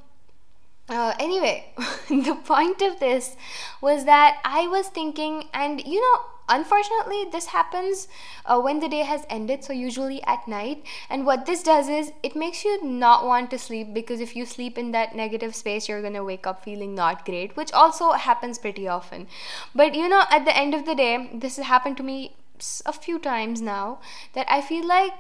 uh, 0.90 1.14
anyway, 1.20 1.72
the 2.10 2.38
point 2.44 2.82
of 2.82 3.00
this 3.00 3.36
was 3.82 4.06
that 4.06 4.40
I 4.44 4.68
was 4.68 4.88
thinking, 4.88 5.46
and 5.54 5.86
you 5.86 6.02
know, 6.02 6.22
unfortunately 6.50 7.26
this 7.32 7.46
happens 7.48 8.08
uh, 8.46 8.60
when 8.60 8.80
the 8.80 8.90
day 8.90 9.04
has 9.04 9.26
ended 9.30 9.64
so 9.64 9.72
usually 9.72 10.22
at 10.24 10.48
night. 10.48 10.84
And 11.10 11.26
what 11.26 11.46
this 11.46 11.62
does 11.64 11.88
is 11.88 12.12
it 12.24 12.36
makes 12.36 12.66
you 12.66 12.84
not 12.84 13.26
want 13.26 13.52
to 13.52 13.60
sleep 13.60 13.94
because 13.94 14.20
if 14.20 14.36
you 14.36 14.46
sleep 14.46 14.78
in 14.78 14.92
that 14.92 15.16
negative 15.16 15.56
space 15.56 15.88
you're 15.88 16.02
to 16.02 16.24
wake 16.24 16.48
up 16.48 16.64
feeling 16.64 16.96
not 16.96 17.24
great 17.24 17.56
which 17.56 17.72
also 17.72 18.14
happens 18.14 18.58
pretty 18.58 18.88
often. 18.88 19.28
But 19.76 19.94
you 19.94 20.10
know 20.10 20.24
at 20.32 20.46
the 20.46 20.58
end 20.58 20.74
of 20.74 20.86
the 20.86 20.96
day 20.96 21.30
this 21.34 21.58
has 21.58 21.68
happened 21.68 21.98
to 21.98 22.04
me 22.04 22.36
a 22.86 22.92
few 22.92 23.18
times 23.20 23.62
now 23.62 24.00
that 24.34 24.46
i 24.52 24.60
feel 24.60 24.86
like 24.86 25.14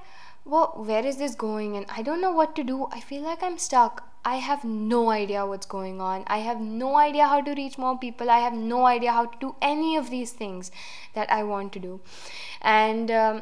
well 0.43 0.73
where 0.75 1.05
is 1.05 1.17
this 1.17 1.35
going? 1.35 1.77
And 1.77 1.85
i 1.89 2.01
don't 2.01 2.21
know 2.21 2.31
what 2.31 2.55
to 2.55 2.63
do. 2.63 2.87
I 2.91 2.99
feel 2.99 3.21
like 3.21 3.43
i'm 3.43 3.57
stuck 3.57 4.08
I 4.29 4.35
have 4.35 4.63
no 4.63 5.09
idea 5.09 5.45
what's 5.45 5.65
going 5.65 6.01
on. 6.07 6.23
I 6.27 6.39
have 6.39 6.59
no 6.61 6.95
idea 6.97 7.27
how 7.27 7.41
to 7.41 7.53
reach 7.59 7.77
more 7.83 7.97
people. 7.97 8.29
I 8.29 8.39
have 8.39 8.53
no 8.53 8.85
idea 8.85 9.11
how 9.11 9.25
to 9.25 9.37
do 9.39 9.55
any 9.61 9.95
of 9.95 10.09
these 10.09 10.33
things 10.41 10.71
that 11.15 11.31
I 11.31 11.43
want 11.43 11.73
to 11.73 11.79
do. 11.79 11.99
And 12.61 13.09
um, 13.09 13.41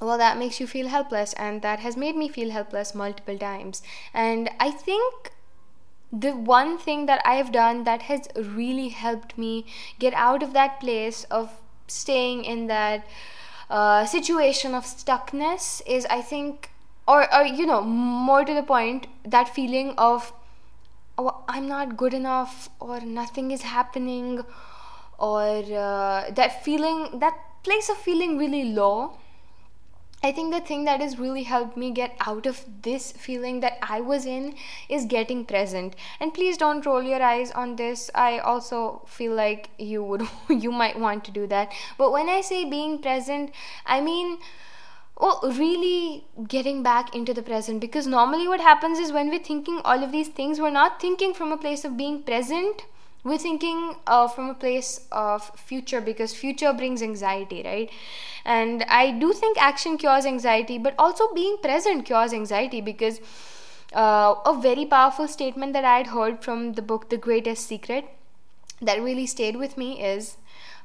well, 0.00 0.18
that 0.18 0.36
makes 0.38 0.58
you 0.60 0.66
feel 0.66 0.88
helpless, 0.88 1.32
and 1.34 1.62
that 1.62 1.80
has 1.80 1.96
made 1.96 2.16
me 2.16 2.28
feel 2.28 2.50
helpless 2.50 2.94
multiple 2.94 3.38
times. 3.38 3.82
And 4.12 4.50
I 4.58 4.70
think 4.70 5.32
the 6.12 6.32
one 6.32 6.76
thing 6.76 7.06
that 7.06 7.22
I 7.24 7.36
have 7.36 7.52
done 7.52 7.84
that 7.84 8.02
has 8.02 8.28
really 8.36 8.88
helped 8.88 9.38
me 9.38 9.64
get 9.98 10.12
out 10.14 10.42
of 10.42 10.52
that 10.52 10.78
place 10.80 11.24
of 11.30 11.54
staying 11.86 12.44
in 12.44 12.66
that 12.66 13.06
uh, 13.70 14.04
situation 14.04 14.74
of 14.74 14.84
stuckness 14.84 15.80
is, 15.86 16.04
I 16.10 16.20
think, 16.20 16.71
or, 17.06 17.32
or 17.34 17.44
you 17.44 17.66
know 17.66 17.82
more 17.82 18.44
to 18.44 18.54
the 18.54 18.62
point 18.62 19.06
that 19.24 19.48
feeling 19.54 19.94
of 19.98 20.32
oh, 21.18 21.42
i'm 21.48 21.66
not 21.68 21.96
good 21.96 22.14
enough 22.14 22.68
or 22.80 23.00
nothing 23.00 23.50
is 23.50 23.62
happening 23.62 24.40
or 25.18 25.62
uh, 25.86 26.30
that 26.30 26.64
feeling 26.64 27.18
that 27.18 27.34
place 27.62 27.88
of 27.88 27.96
feeling 27.96 28.38
really 28.38 28.64
low 28.64 29.16
I 30.24 30.30
think 30.30 30.54
the 30.54 30.60
thing 30.60 30.84
that 30.84 31.00
has 31.00 31.18
really 31.18 31.42
helped 31.42 31.76
me 31.76 31.90
get 31.90 32.16
out 32.20 32.46
of 32.46 32.64
this 32.82 33.10
feeling 33.10 33.58
that 33.60 33.78
I 33.82 34.00
was 34.00 34.24
in 34.24 34.54
is 34.88 35.04
getting 35.04 35.44
present. 35.44 35.96
And 36.20 36.32
please 36.32 36.56
don't 36.56 36.86
roll 36.86 37.02
your 37.02 37.20
eyes 37.20 37.50
on 37.50 37.74
this. 37.74 38.08
I 38.14 38.38
also 38.38 39.02
feel 39.08 39.34
like 39.34 39.70
you 39.78 40.04
would 40.04 40.22
you 40.48 40.70
might 40.70 40.96
want 40.96 41.24
to 41.24 41.32
do 41.32 41.48
that. 41.48 41.72
But 41.98 42.12
when 42.12 42.28
I 42.28 42.40
say 42.40 42.64
being 42.64 43.00
present, 43.02 43.50
I 43.84 44.00
mean 44.00 44.38
oh 45.22 45.52
really 45.56 46.24
getting 46.48 46.82
back 46.82 47.14
into 47.14 47.32
the 47.32 47.42
present. 47.42 47.80
Because 47.80 48.06
normally 48.06 48.48
what 48.48 48.60
happens 48.60 48.98
is 48.98 49.12
when 49.12 49.28
we're 49.30 49.46
thinking 49.50 49.80
all 49.84 50.02
of 50.02 50.12
these 50.12 50.28
things 50.28 50.60
we're 50.60 50.70
not 50.70 51.00
thinking 51.00 51.32
from 51.32 51.52
a 51.52 51.56
place 51.56 51.84
of 51.84 51.96
being 51.96 52.22
present. 52.22 52.82
We're 53.24 53.38
thinking 53.38 53.94
uh, 54.08 54.26
from 54.26 54.50
a 54.50 54.54
place 54.54 55.06
of 55.12 55.48
future 55.56 56.00
because 56.00 56.34
future 56.34 56.72
brings 56.72 57.02
anxiety 57.02 57.62
right? 57.64 57.90
And 58.44 58.84
i 58.88 59.12
do 59.12 59.32
think 59.32 59.62
action 59.62 59.96
cures 59.96 60.26
anxiety 60.26 60.78
but 60.78 60.96
also 60.98 61.32
being 61.32 61.56
present 61.62 62.04
cures 62.04 62.32
anxiety 62.32 62.80
because 62.80 63.20
uh, 63.94 64.34
a 64.46 64.58
very 64.60 64.86
powerful 64.86 65.28
statement 65.28 65.72
that 65.74 65.84
i 65.84 65.96
had 65.98 66.08
heard 66.08 66.42
from 66.42 66.72
the 66.72 66.82
book 66.82 67.08
the 67.10 67.16
greatest 67.16 67.66
secret 67.66 68.04
that 68.80 69.00
really 69.00 69.26
stayed 69.26 69.56
with 69.56 69.76
me 69.76 70.02
is 70.02 70.36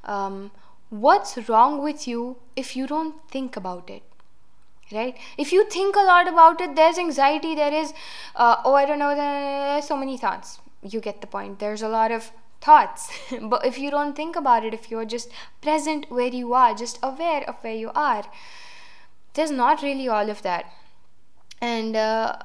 um, 0.03 0.51
what's 0.89 1.49
wrong 1.49 1.81
with 1.81 2.07
you 2.07 2.37
if 2.55 2.75
you 2.75 2.85
don't 2.85 3.15
think 3.31 3.57
about 3.57 3.89
it 3.89 4.03
right? 4.91 5.17
If 5.37 5.51
you 5.51 5.69
think 5.69 5.95
a 5.95 5.99
lot 5.99 6.27
about 6.27 6.61
it 6.61 6.75
there's 6.75 6.97
anxiety 6.97 7.55
there 7.55 7.73
is 7.73 7.93
uh, 8.35 8.57
oh 8.63 8.73
i 8.73 8.85
don't 8.85 8.99
know 8.99 9.15
there's 9.15 9.87
so 9.87 9.97
many 9.97 10.17
thoughts. 10.17 10.59
You 10.81 11.01
get 11.01 11.21
the 11.21 11.27
point. 11.27 11.59
There's 11.59 11.81
a 11.81 11.89
lot 11.89 12.11
of 12.11 12.31
thoughts. 12.61 13.09
But 13.41 13.65
if 13.65 13.77
you 13.77 13.91
don't 13.91 14.15
think 14.15 14.35
about 14.35 14.63
it 14.65 14.73
if 14.73 14.89
you're 14.91 15.05
just 15.05 15.29
present 15.61 16.05
where 16.09 16.33
you 16.41 16.53
are 16.53 16.73
just 16.73 16.99
aware 17.03 17.43
of 17.49 17.55
where 17.63 17.75
you 17.75 17.91
are 17.95 18.23
there's 19.37 19.51
not 19.51 19.83
really 19.83 20.07
all 20.07 20.29
of 20.29 20.41
that. 20.41 20.65
And 21.61 21.95
uh, 21.95 22.37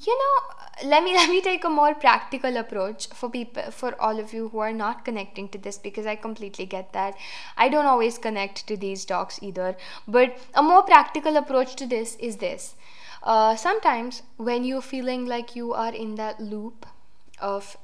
you 0.00 0.18
know 0.18 0.59
let 0.84 1.02
me 1.02 1.14
let 1.20 1.28
me 1.30 1.40
take 1.40 1.64
a 1.64 1.68
more 1.68 1.94
practical 1.94 2.56
approach 2.56 3.08
for 3.08 3.30
people 3.30 3.70
for 3.70 3.94
all 4.00 4.18
of 4.18 4.32
you 4.32 4.48
who 4.48 4.58
are 4.58 4.72
not 4.72 5.04
connecting 5.04 5.48
to 5.48 5.58
this 5.58 5.78
because 5.78 6.06
i 6.06 6.16
completely 6.16 6.66
get 6.66 6.92
that. 6.92 7.14
I 7.56 7.68
don't 7.68 7.86
always 7.86 8.18
connect 8.18 8.66
to 8.68 8.76
these 8.76 9.04
talks 9.04 9.38
either. 9.42 9.76
But 10.06 10.38
a 10.54 10.62
more 10.62 10.82
practical 10.82 11.36
approach 11.36 11.76
to 11.76 11.86
this 11.86 12.16
is 12.16 12.36
this. 12.36 12.74
Uh, 13.22 13.54
sometimes 13.56 14.22
when 14.36 14.64
you're 14.64 14.80
feeling 14.80 15.26
like 15.26 15.54
you 15.54 15.74
are 15.74 15.92
in 15.94 16.14
that 16.14 16.40
loop 16.40 16.86
of 17.38 17.76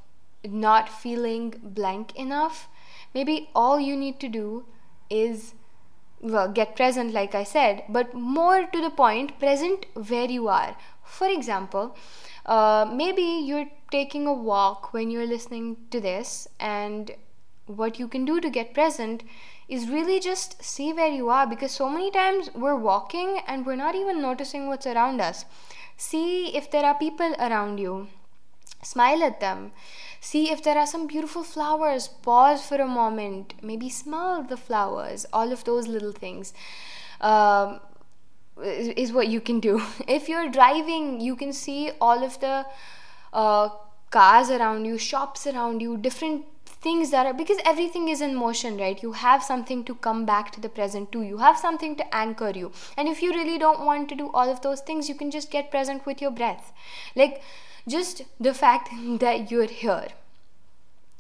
not 0.45 0.89
feeling 0.89 1.55
blank 1.63 2.15
enough 2.15 2.69
maybe 3.13 3.49
all 3.55 3.81
you 3.81 3.97
need 3.97 4.21
to 4.21 4.29
do 4.29 4.65
is 5.11 5.55
well 6.21 6.49
get 6.59 6.77
present 6.77 7.13
like 7.13 7.35
i 7.35 7.43
said 7.43 7.83
but 7.89 8.15
more 8.15 8.67
to 8.67 8.81
the 8.81 8.91
point 8.91 9.39
present 9.39 9.87
where 9.95 10.31
you 10.31 10.49
are. 10.49 10.77
For 11.05 11.29
example, 11.29 11.97
uh, 12.47 12.91
maybe 12.93 13.23
you're 13.23 13.69
taking 13.91 14.27
a 14.27 14.33
walk 14.33 14.93
when 14.93 15.11
you're 15.11 15.27
listening 15.27 15.77
to 15.91 16.01
this, 16.01 16.49
and 16.59 17.11
what 17.67 17.99
you 17.99 18.09
can 18.09 18.25
do 18.25 18.41
to 18.41 18.49
get 18.49 18.73
present 18.73 19.23
is 19.69 19.89
really 19.89 20.21
just 20.21 20.63
see 20.63 20.93
where 20.93 21.09
you 21.09 21.29
are 21.29 21.47
because 21.47 21.73
so 21.73 21.89
many 21.89 22.11
times 22.11 22.51
we're 22.55 22.77
walking 22.77 23.41
and 23.49 23.67
we're 23.67 23.77
not 23.77 23.97
even 23.97 24.23
noticing 24.23 24.69
what's 24.69 24.87
around 24.87 25.21
us. 25.21 25.45
See 25.97 26.55
if 26.57 26.71
there 26.71 26.85
are 26.85 26.95
people 26.95 27.35
around 27.39 27.79
you, 27.79 28.09
smile 28.83 29.25
at 29.25 29.41
them. 29.41 29.73
See 30.21 30.51
if 30.51 30.63
there 30.63 30.79
are 30.79 30.87
some 30.87 31.07
beautiful 31.07 31.43
flowers, 31.43 32.09
pause 32.09 32.65
for 32.65 32.77
a 32.77 32.87
moment, 32.87 33.55
maybe 33.63 33.89
smell 33.89 34.43
the 34.43 34.57
flowers, 34.57 35.27
all 35.33 35.53
of 35.53 35.65
those 35.65 35.89
little 35.89 36.13
things. 36.13 36.53
Um, 37.21 37.81
is 38.63 39.13
what 39.13 39.29
you 39.29 39.41
can 39.41 39.61
do. 39.61 39.83
If 40.09 40.29
you're 40.29 40.49
driving, 40.49 41.21
you 41.21 41.37
can 41.37 41.53
see 41.53 41.91
all 42.01 42.25
of 42.25 42.39
the 42.41 42.67
uh, 43.33 43.69
cars 44.11 44.51
around 44.51 44.85
you, 44.85 44.99
shops 44.99 45.47
around 45.47 45.83
you, 45.83 45.97
different 45.97 46.47
things 46.81 47.11
that 47.11 47.27
are 47.27 47.35
because 47.35 47.59
everything 47.65 48.09
is 48.09 48.21
in 48.21 48.35
motion, 48.35 48.77
right? 48.79 49.03
You 49.03 49.13
have 49.13 49.43
something 49.43 49.85
to 49.85 49.95
come 49.95 50.25
back 50.25 50.53
to 50.53 50.61
the 50.61 50.69
present 50.69 51.13
to. 51.13 51.23
You 51.23 51.39
have 51.39 51.59
something 51.59 51.97
to 51.97 52.15
anchor 52.15 52.51
you. 52.51 52.73
And 52.97 53.09
if 53.09 53.23
you 53.23 53.33
really 53.33 53.59
don't 53.59 53.85
want 53.85 54.09
to 54.11 54.15
do 54.15 54.31
all 54.33 54.49
of 54.49 54.61
those 54.63 54.81
things, 54.81 55.09
you 55.09 55.15
can 55.15 55.31
just 55.31 55.51
get 55.51 55.71
present 55.71 56.07
with 56.07 56.23
your 56.23 56.31
breath. 56.31 56.73
Like 57.15 57.43
just 57.89 58.23
the 58.41 58.55
fact 58.55 58.91
that 59.25 59.51
you're 59.51 59.67
here. 59.67 60.09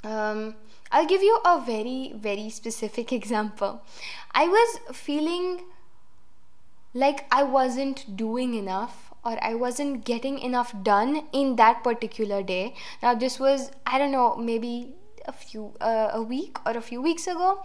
Um, 0.04 0.54
I'll 0.92 1.06
give 1.06 1.22
you 1.22 1.40
a 1.44 1.60
very, 1.60 2.12
very 2.14 2.48
specific 2.50 3.12
example. 3.20 3.82
I 4.32 4.46
was 4.46 4.78
feeling 4.92 5.62
like 6.96 7.26
I 7.30 7.42
wasn't 7.42 8.16
doing 8.16 8.54
enough 8.54 9.12
or 9.22 9.36
I 9.44 9.54
wasn't 9.54 10.04
getting 10.04 10.38
enough 10.38 10.72
done 10.82 11.24
in 11.32 11.56
that 11.56 11.84
particular 11.84 12.42
day. 12.42 12.74
Now, 13.02 13.14
this 13.14 13.38
was, 13.38 13.70
I 13.84 13.98
don't 13.98 14.12
know, 14.12 14.36
maybe 14.36 14.94
a 15.26 15.32
few, 15.32 15.72
uh, 15.80 16.10
a 16.12 16.22
week 16.22 16.58
or 16.64 16.76
a 16.76 16.80
few 16.80 17.02
weeks 17.02 17.26
ago. 17.26 17.62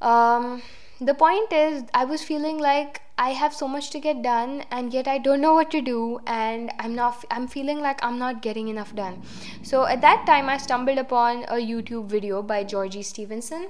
Um, 0.00 0.62
the 1.00 1.14
point 1.14 1.52
is, 1.52 1.84
I 1.92 2.04
was 2.06 2.22
feeling 2.22 2.58
like 2.58 3.02
I 3.18 3.30
have 3.30 3.52
so 3.52 3.68
much 3.68 3.90
to 3.90 4.00
get 4.00 4.22
done, 4.22 4.64
and 4.70 4.94
yet 4.94 5.08
I 5.08 5.18
don't 5.18 5.40
know 5.40 5.52
what 5.52 5.70
to 5.72 5.80
do, 5.82 6.20
and 6.26 6.72
I'm 6.78 6.94
not, 6.94 7.24
I'm 7.30 7.48
feeling 7.48 7.80
like 7.80 8.02
I'm 8.02 8.18
not 8.18 8.40
getting 8.40 8.68
enough 8.68 8.94
done. 8.94 9.22
So, 9.62 9.84
at 9.84 10.00
that 10.02 10.24
time, 10.26 10.48
I 10.48 10.56
stumbled 10.56 10.98
upon 10.98 11.44
a 11.44 11.56
YouTube 11.56 12.06
video 12.06 12.42
by 12.42 12.64
Georgie 12.64 13.02
Stevenson 13.02 13.68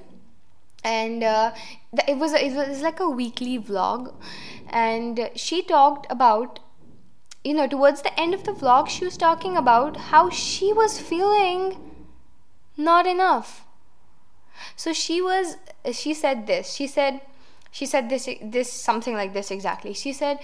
and 0.86 1.24
uh, 1.24 1.52
it 2.06 2.16
was 2.16 2.32
it 2.32 2.54
was 2.54 2.80
like 2.80 3.00
a 3.00 3.10
weekly 3.10 3.58
vlog. 3.58 4.14
And 4.68 5.30
she 5.34 5.62
talked 5.62 6.06
about 6.10 6.60
you 7.44 7.54
know 7.54 7.66
towards 7.66 8.02
the 8.02 8.18
end 8.20 8.34
of 8.34 8.44
the 8.44 8.52
vlog 8.52 8.88
she 8.88 9.04
was 9.04 9.16
talking 9.16 9.56
about 9.56 9.96
how 10.12 10.30
she 10.30 10.72
was 10.72 10.98
feeling 11.00 11.76
not 12.76 13.06
enough. 13.06 13.64
So 14.76 14.92
she 14.92 15.20
was 15.20 15.56
she 15.92 16.14
said 16.14 16.46
this. 16.46 16.72
She 16.74 16.86
said 16.86 17.20
she 17.76 17.84
said 17.84 18.08
this 18.08 18.28
this 18.56 18.72
something 18.72 19.14
like 19.14 19.32
this 19.34 19.50
exactly 19.50 19.92
she 20.02 20.12
said 20.18 20.38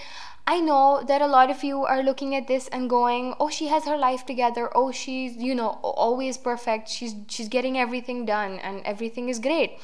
i 0.45 0.59
know 0.59 1.03
that 1.11 1.21
a 1.27 1.31
lot 1.35 1.49
of 1.53 1.63
you 1.63 1.83
are 1.93 2.03
looking 2.03 2.35
at 2.35 2.47
this 2.47 2.67
and 2.67 2.89
going 2.89 3.33
oh 3.39 3.49
she 3.49 3.69
has 3.73 3.85
her 3.85 3.97
life 3.97 4.25
together 4.25 4.69
oh 4.81 4.91
she's 4.91 5.37
you 5.47 5.55
know 5.55 5.69
always 6.07 6.37
perfect 6.37 6.89
she's 6.89 7.15
she's 7.27 7.49
getting 7.57 7.79
everything 7.85 8.23
done 8.25 8.59
and 8.59 8.85
everything 8.93 9.29
is 9.29 9.39
great 9.39 9.79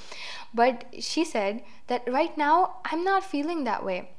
but 0.53 0.85
she 0.99 1.25
said 1.25 1.63
that 1.87 2.07
right 2.19 2.37
now 2.37 2.75
i'm 2.85 3.03
not 3.03 3.29
feeling 3.33 3.63
that 3.63 3.83
way 3.91 4.09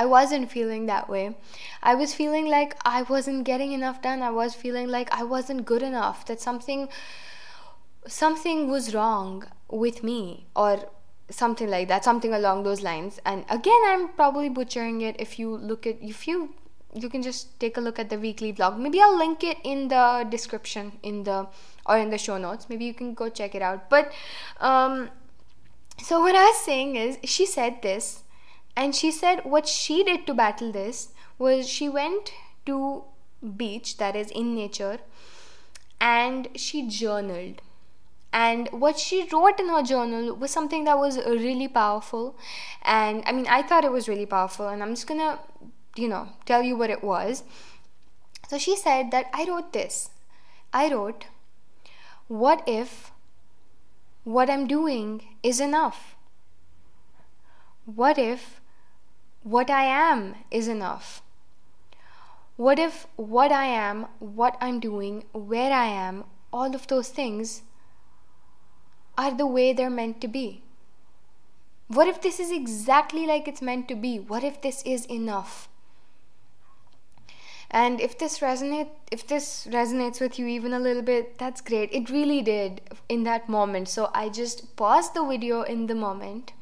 I 0.00 0.06
wasn't 0.06 0.50
feeling 0.50 0.86
that 0.86 1.08
way. 1.10 1.36
I 1.82 1.94
was 1.94 2.14
feeling 2.14 2.46
like 2.46 2.74
I 2.90 3.02
wasn't 3.02 3.44
getting 3.44 3.72
enough 3.72 4.00
done. 4.00 4.22
I 4.22 4.30
was 4.30 4.54
feeling 4.54 4.86
like 4.88 5.12
I 5.12 5.24
wasn't 5.24 5.66
good 5.66 5.82
enough. 5.82 6.24
That 6.26 6.40
something 6.40 6.88
something 8.06 8.70
was 8.70 8.94
wrong 8.94 9.44
with 9.68 10.02
me 10.02 10.46
or 10.54 10.78
something 11.30 11.68
like 11.68 11.88
that, 11.88 12.04
something 12.04 12.34
along 12.34 12.64
those 12.64 12.82
lines. 12.82 13.20
And 13.24 13.44
again, 13.48 13.80
I'm 13.86 14.08
probably 14.08 14.48
butchering 14.48 15.00
it 15.00 15.16
if 15.18 15.38
you 15.38 15.56
look 15.56 15.86
at 15.86 16.02
if 16.02 16.26
you 16.28 16.54
you 16.92 17.08
can 17.08 17.22
just 17.22 17.58
take 17.60 17.76
a 17.76 17.80
look 17.80 17.98
at 17.98 18.10
the 18.10 18.18
weekly 18.18 18.52
blog. 18.52 18.78
Maybe 18.78 19.00
I'll 19.00 19.16
link 19.16 19.44
it 19.44 19.58
in 19.62 19.88
the 19.88 20.26
description 20.28 20.92
in 21.02 21.22
the 21.24 21.46
or 21.86 21.98
in 21.98 22.10
the 22.10 22.18
show 22.18 22.36
notes. 22.36 22.68
Maybe 22.68 22.84
you 22.84 22.94
can 22.94 23.14
go 23.14 23.28
check 23.28 23.54
it 23.54 23.62
out. 23.62 23.88
But 23.88 24.12
um 24.60 25.10
so 26.02 26.20
what 26.20 26.34
I 26.34 26.44
was 26.44 26.64
saying 26.64 26.96
is 26.96 27.18
she 27.24 27.46
said 27.46 27.82
this 27.82 28.22
and 28.76 28.94
she 28.94 29.10
said 29.10 29.44
what 29.44 29.68
she 29.68 30.02
did 30.02 30.26
to 30.26 30.34
battle 30.34 30.72
this 30.72 31.08
was 31.38 31.68
she 31.68 31.88
went 31.88 32.32
to 32.66 33.04
beach 33.56 33.96
that 33.98 34.16
is 34.16 34.30
in 34.30 34.54
nature 34.54 34.98
and 36.00 36.48
she 36.54 36.86
journaled 36.86 37.60
and 38.32 38.68
what 38.70 38.98
she 38.98 39.28
wrote 39.32 39.58
in 39.58 39.68
her 39.68 39.82
journal 39.82 40.34
was 40.34 40.50
something 40.50 40.84
that 40.84 40.98
was 40.98 41.18
really 41.18 41.68
powerful. 41.68 42.36
And 42.82 43.22
i 43.26 43.32
mean 43.32 43.46
i 43.48 43.62
thought 43.62 43.84
it 43.84 43.92
was 43.92 44.08
really 44.08 44.26
powerful 44.26 44.68
and 44.68 44.82
i'm 44.82 44.94
just 44.94 45.06
gonna 45.06 45.38
you 45.96 46.08
know 46.08 46.28
tell 46.46 46.62
you 46.62 46.76
what 46.76 46.90
it 46.90 47.02
was. 47.02 47.42
So 48.48 48.58
she 48.58 48.76
said 48.76 49.10
that 49.10 49.26
i 49.32 49.44
wrote 49.48 49.72
this. 49.72 50.10
I 50.72 50.92
wrote 50.92 51.26
what 52.28 52.62
if 52.66 53.10
what 54.22 54.50
i'm 54.50 54.66
doing 54.66 55.22
is 55.42 55.60
enough? 55.60 56.14
What 57.86 58.18
if 58.18 58.60
what 59.42 59.70
I 59.70 59.84
am 59.84 60.34
is 60.50 60.68
enough? 60.68 61.22
What 62.56 62.78
if 62.78 63.06
what 63.16 63.50
I 63.50 63.66
am, 63.66 64.06
what 64.18 64.56
I'm 64.60 64.80
doing, 64.80 65.24
where 65.32 65.72
I 65.72 65.86
am, 65.86 66.24
all 66.52 66.74
of 66.74 66.86
those 66.88 67.08
things 67.08 67.62
are 69.20 69.36
the 69.36 69.46
way 69.46 69.72
they're 69.72 69.90
meant 69.90 70.20
to 70.20 70.28
be? 70.28 70.62
What 71.88 72.08
if 72.08 72.20
this 72.20 72.38
is 72.38 72.50
exactly 72.50 73.26
like 73.26 73.48
it's 73.48 73.62
meant 73.62 73.88
to 73.88 73.94
be? 73.94 74.18
What 74.18 74.44
if 74.44 74.60
this 74.60 74.82
is 74.84 75.04
enough? 75.06 75.68
And 77.70 78.00
if 78.00 78.18
this 78.18 78.38
resonate 78.40 78.88
if 79.12 79.26
this 79.26 79.66
resonates 79.70 80.20
with 80.20 80.38
you 80.38 80.46
even 80.46 80.72
a 80.72 80.78
little 80.78 81.02
bit, 81.02 81.38
that's 81.38 81.60
great. 81.60 81.92
It 81.92 82.10
really 82.10 82.42
did 82.42 82.80
in 83.08 83.24
that 83.24 83.48
moment. 83.48 83.88
So 83.88 84.10
I 84.12 84.28
just 84.28 84.74
paused 84.76 85.14
the 85.14 85.24
video 85.24 85.62
in 85.62 85.86
the 85.86 85.94
moment 85.94 86.52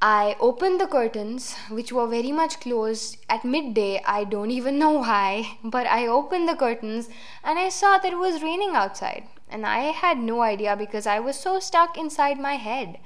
I 0.00 0.36
opened 0.38 0.80
the 0.80 0.86
curtains, 0.86 1.56
which 1.70 1.90
were 1.90 2.06
very 2.06 2.30
much 2.30 2.60
closed 2.60 3.16
at 3.28 3.44
midday. 3.44 4.00
I 4.06 4.22
don't 4.22 4.52
even 4.52 4.78
know 4.78 4.92
why, 4.92 5.58
but 5.64 5.88
I 5.88 6.06
opened 6.06 6.48
the 6.48 6.54
curtains 6.54 7.08
and 7.42 7.58
I 7.58 7.68
saw 7.68 7.98
that 7.98 8.12
it 8.12 8.16
was 8.18 8.40
raining 8.40 8.76
outside. 8.76 9.24
And 9.50 9.66
I 9.66 9.92
had 10.02 10.18
no 10.18 10.42
idea 10.42 10.76
because 10.76 11.06
I 11.06 11.18
was 11.20 11.36
so 11.36 11.58
stuck 11.60 11.96
inside 11.96 12.38
my 12.38 12.54
head. 12.54 12.98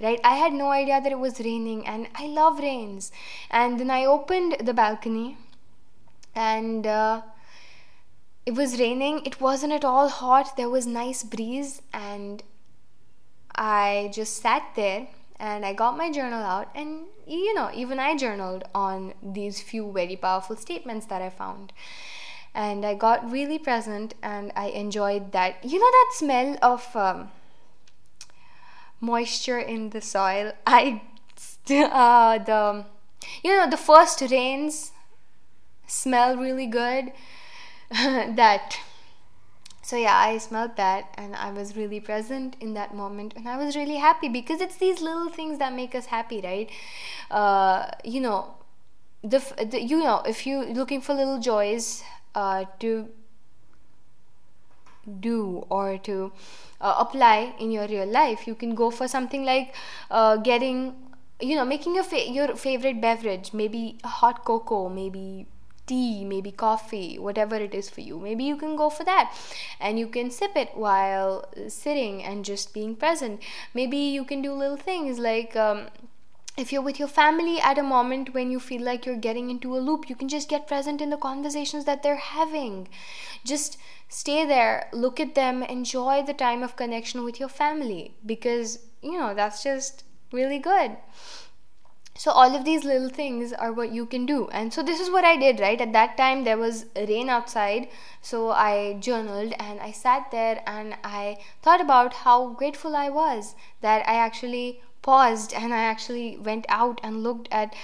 Right? 0.00 0.20
I 0.24 0.36
had 0.36 0.52
no 0.52 0.70
idea 0.70 1.00
that 1.00 1.12
it 1.12 1.18
was 1.18 1.40
raining, 1.40 1.86
and 1.86 2.08
I 2.14 2.26
love 2.26 2.58
rains. 2.58 3.12
And 3.50 3.78
then 3.78 3.90
I 3.90 4.06
opened 4.06 4.56
the 4.58 4.72
balcony, 4.72 5.36
and 6.34 6.86
uh, 6.86 7.22
it 8.46 8.54
was 8.54 8.80
raining. 8.80 9.26
It 9.26 9.40
wasn't 9.40 9.74
at 9.74 9.84
all 9.84 10.08
hot. 10.08 10.56
There 10.56 10.70
was 10.70 10.86
nice 10.86 11.22
breeze, 11.22 11.82
and 11.92 12.42
I 13.54 14.10
just 14.14 14.38
sat 14.38 14.62
there 14.74 15.08
and 15.40 15.64
I 15.64 15.72
got 15.72 15.96
my 15.96 16.12
journal 16.12 16.42
out, 16.42 16.68
and 16.74 17.06
you 17.26 17.54
know, 17.54 17.70
even 17.74 17.98
I 17.98 18.16
journaled 18.16 18.64
on 18.74 19.14
these 19.22 19.62
few 19.62 19.90
very 19.90 20.16
powerful 20.16 20.56
statements 20.56 21.06
that 21.06 21.22
I 21.22 21.30
found. 21.30 21.72
And 22.54 22.84
I 22.84 22.94
got 22.94 23.30
really 23.30 23.58
present, 23.58 24.14
and 24.22 24.52
I 24.56 24.66
enjoyed 24.66 25.32
that. 25.32 25.64
You 25.64 25.78
know, 25.78 25.90
that 25.90 26.10
smell 26.14 26.58
of 26.62 26.96
um, 26.96 27.30
moisture 29.00 29.58
in 29.58 29.90
the 29.90 30.00
soil. 30.00 30.52
I, 30.66 31.02
uh, 31.70 32.38
the, 32.38 32.84
you 33.44 33.56
know, 33.56 33.70
the 33.70 33.76
first 33.76 34.20
rains 34.20 34.92
smell 35.86 36.36
really 36.36 36.66
good. 36.66 37.12
that 37.90 38.78
so 39.82 39.96
yeah 39.96 40.16
i 40.16 40.38
smelled 40.38 40.76
that 40.76 41.12
and 41.18 41.34
i 41.34 41.50
was 41.50 41.76
really 41.76 41.98
present 41.98 42.54
in 42.60 42.74
that 42.74 42.94
moment 42.94 43.34
and 43.36 43.48
i 43.48 43.56
was 43.56 43.74
really 43.74 43.96
happy 43.96 44.28
because 44.28 44.60
it's 44.60 44.76
these 44.76 45.00
little 45.00 45.28
things 45.28 45.58
that 45.58 45.72
make 45.74 45.92
us 45.92 46.06
happy 46.06 46.40
right 46.40 46.70
uh, 47.32 47.90
you 48.04 48.20
know 48.20 48.54
the, 49.24 49.40
the, 49.70 49.82
you 49.82 49.98
know 49.98 50.22
if 50.24 50.46
you 50.46 50.64
looking 50.64 51.00
for 51.00 51.14
little 51.14 51.40
joys 51.40 52.04
uh, 52.34 52.64
to 52.78 53.08
do 55.20 55.64
or 55.70 55.98
to 55.98 56.32
uh, 56.80 56.94
apply 56.98 57.54
in 57.58 57.70
your 57.70 57.86
real 57.88 58.06
life 58.06 58.46
you 58.46 58.54
can 58.54 58.74
go 58.74 58.90
for 58.90 59.08
something 59.08 59.44
like 59.44 59.74
uh, 60.10 60.36
getting 60.36 60.94
you 61.40 61.56
know 61.56 61.64
making 61.64 61.94
your 61.94 62.04
fa- 62.04 62.30
your 62.30 62.54
favorite 62.54 63.00
beverage 63.00 63.52
maybe 63.52 63.98
hot 64.04 64.44
cocoa 64.44 64.88
maybe 64.88 65.46
tea, 65.86 66.24
maybe 66.24 66.52
coffee, 66.52 67.18
whatever 67.18 67.56
it 67.56 67.74
is 67.74 67.90
for 67.90 68.00
you. 68.00 68.16
Maybe 68.20 68.44
you 68.44 68.56
can 68.56 68.76
go 68.76 68.90
for 68.90 69.02
that 69.02 69.34
and 69.80 69.98
you 69.98 70.06
can 70.06 70.30
sip 70.30 70.52
it 70.54 70.70
while 70.76 71.48
sitting 71.66 72.22
and 72.22 72.44
just 72.44 72.72
being 72.72 72.94
present. 72.94 73.40
Maybe 73.74 73.96
you 73.96 74.24
can 74.24 74.40
do 74.40 74.52
little 74.52 74.76
things 74.76 75.18
like. 75.18 75.56
Um, 75.56 75.88
if 76.56 76.72
you're 76.72 76.82
with 76.82 76.98
your 76.98 77.08
family 77.08 77.60
at 77.60 77.78
a 77.78 77.82
moment 77.82 78.34
when 78.34 78.50
you 78.50 78.60
feel 78.60 78.82
like 78.82 79.06
you're 79.06 79.16
getting 79.16 79.50
into 79.50 79.76
a 79.76 79.78
loop, 79.78 80.08
you 80.08 80.16
can 80.16 80.28
just 80.28 80.48
get 80.48 80.66
present 80.66 81.00
in 81.00 81.10
the 81.10 81.16
conversations 81.16 81.84
that 81.84 82.02
they're 82.02 82.16
having. 82.16 82.88
Just 83.44 83.78
stay 84.08 84.44
there, 84.44 84.88
look 84.92 85.20
at 85.20 85.34
them, 85.34 85.62
enjoy 85.62 86.22
the 86.22 86.34
time 86.34 86.62
of 86.62 86.76
connection 86.76 87.24
with 87.24 87.38
your 87.38 87.48
family 87.48 88.14
because, 88.26 88.80
you 89.00 89.18
know, 89.18 89.34
that's 89.34 89.62
just 89.62 90.04
really 90.32 90.58
good. 90.58 90.96
So 92.16 92.32
all 92.32 92.54
of 92.54 92.66
these 92.66 92.84
little 92.84 93.08
things 93.08 93.52
are 93.52 93.72
what 93.72 93.92
you 93.92 94.04
can 94.04 94.26
do. 94.26 94.48
And 94.48 94.74
so 94.74 94.82
this 94.82 95.00
is 95.00 95.08
what 95.08 95.24
i 95.24 95.36
did 95.36 95.58
right? 95.58 95.80
At 95.80 95.94
that 95.94 96.18
time 96.18 96.44
there 96.44 96.58
was 96.58 96.84
rain 96.94 97.30
outside. 97.30 97.88
So 98.20 98.50
i 98.50 98.98
journaled 99.00 99.54
and 99.58 99.80
i 99.80 99.90
sat 99.92 100.30
there 100.30 100.62
and 100.66 100.96
i 101.02 101.38
thought 101.62 101.80
about 101.80 102.12
how 102.24 102.48
grateful 102.48 102.94
i 102.94 103.08
was 103.08 103.54
that 103.80 104.06
i 104.06 104.16
actually 104.16 104.82
paused 105.02 105.52
and 105.54 105.74
i 105.74 105.82
actually 105.82 106.36
went 106.36 106.66
out 106.68 107.00
and 107.02 107.22
looked 107.22 107.48
at 107.50 107.74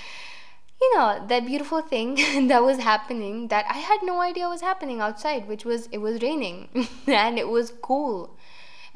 you 0.81 0.95
know 0.95 1.25
that 1.29 1.47
beautiful 1.47 1.81
thing 1.81 2.15
that 2.49 2.63
was 2.63 2.79
happening 2.79 3.49
that 3.49 3.65
i 3.69 3.79
had 3.79 3.99
no 4.03 4.21
idea 4.21 4.49
was 4.49 4.61
happening 4.61 5.01
outside 5.01 5.49
which 5.49 5.65
was 5.65 5.89
it 5.93 5.99
was 5.99 6.21
raining 6.23 6.69
and 7.07 7.39
it 7.39 7.49
was 7.49 7.73
cool 7.83 8.37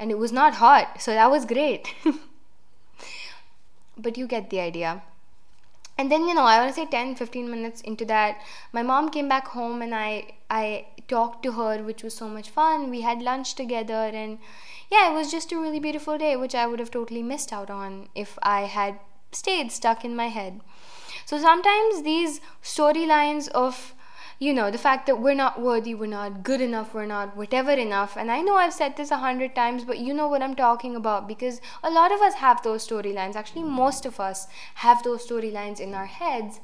and 0.01 0.09
it 0.09 0.17
was 0.17 0.31
not 0.31 0.55
hot. 0.55 0.99
So 0.99 1.13
that 1.13 1.29
was 1.29 1.45
great. 1.45 1.93
But 3.97 4.17
you 4.17 4.25
get 4.25 4.49
the 4.49 4.59
idea. 4.59 5.03
And 5.95 6.11
then 6.11 6.27
you 6.27 6.33
know 6.33 6.45
i 6.51 6.57
want 6.57 6.69
to 6.69 6.75
say 6.75 6.87
10 6.91 7.15
15 7.15 7.49
minutes 7.51 7.81
into 7.81 8.05
that 8.05 8.41
my 8.77 8.81
mom 8.81 9.09
came 9.15 9.27
back 9.31 9.49
home 9.55 9.83
and 9.83 9.93
i 9.93 10.07
i 10.49 10.87
talked 11.13 11.43
to 11.43 11.53
her 11.59 11.83
which 11.83 12.03
was 12.03 12.13
so 12.13 12.27
much 12.27 12.49
fun 12.49 12.89
we 12.89 13.01
had 13.01 13.21
lunch 13.29 13.53
together 13.55 14.01
and 14.23 14.37
yeah 14.91 15.11
it 15.11 15.13
was 15.13 15.31
just 15.31 15.51
a 15.51 15.61
really 15.61 15.79
beautiful 15.79 16.17
day 16.17 16.35
which 16.35 16.55
i 16.55 16.67
would 16.67 16.79
have 16.79 16.91
totally 16.91 17.23
missed 17.23 17.53
out 17.53 17.69
on 17.69 17.97
if 18.15 18.37
i 18.43 18.61
had 18.61 18.99
stayed 19.31 19.71
stuck 19.71 20.05
in 20.05 20.15
my 20.15 20.27
head 20.27 20.61
so 21.25 21.37
sometimes 21.37 22.03
these 22.03 22.39
storylines 22.63 23.47
of 23.49 23.93
you 24.41 24.53
know, 24.55 24.71
the 24.71 24.77
fact 24.79 25.05
that 25.05 25.21
we're 25.21 25.35
not 25.35 25.61
worthy, 25.61 25.93
we're 25.93 26.07
not 26.07 26.41
good 26.41 26.61
enough, 26.61 26.95
we're 26.95 27.05
not 27.05 27.37
whatever 27.37 27.73
enough. 27.73 28.17
And 28.17 28.31
I 28.31 28.41
know 28.41 28.55
I've 28.55 28.73
said 28.73 28.97
this 28.97 29.11
a 29.11 29.17
hundred 29.17 29.53
times, 29.53 29.83
but 29.83 29.99
you 29.99 30.15
know 30.15 30.27
what 30.27 30.41
I'm 30.41 30.55
talking 30.55 30.95
about 30.95 31.27
because 31.27 31.61
a 31.83 31.91
lot 31.91 32.11
of 32.11 32.21
us 32.21 32.33
have 32.33 32.63
those 32.63 32.87
storylines. 32.87 33.35
Actually, 33.35 33.65
most 33.65 34.03
of 34.03 34.19
us 34.19 34.47
have 34.85 35.03
those 35.03 35.27
storylines 35.27 35.79
in 35.79 35.93
our 35.93 36.07
heads. 36.07 36.59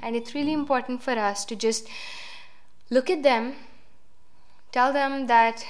And 0.00 0.14
it's 0.14 0.36
really 0.36 0.52
important 0.52 1.02
for 1.02 1.18
us 1.18 1.44
to 1.46 1.56
just 1.56 1.88
look 2.90 3.10
at 3.10 3.24
them, 3.24 3.56
tell 4.76 4.92
them 4.92 5.26
that, 5.26 5.64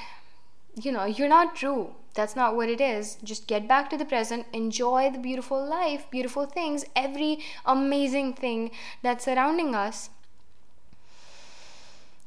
you 0.74 0.90
know, 0.90 1.04
you're 1.04 1.28
not 1.28 1.54
true. 1.54 1.94
That's 2.14 2.34
not 2.34 2.56
what 2.56 2.68
it 2.68 2.80
is. 2.80 3.18
Just 3.22 3.46
get 3.46 3.68
back 3.68 3.88
to 3.90 3.96
the 3.96 4.04
present, 4.04 4.46
enjoy 4.52 5.10
the 5.10 5.18
beautiful 5.18 5.64
life, 5.64 6.10
beautiful 6.10 6.46
things, 6.46 6.84
every 6.96 7.38
amazing 7.64 8.34
thing 8.34 8.70
that's 9.02 9.26
surrounding 9.26 9.74
us 9.74 10.10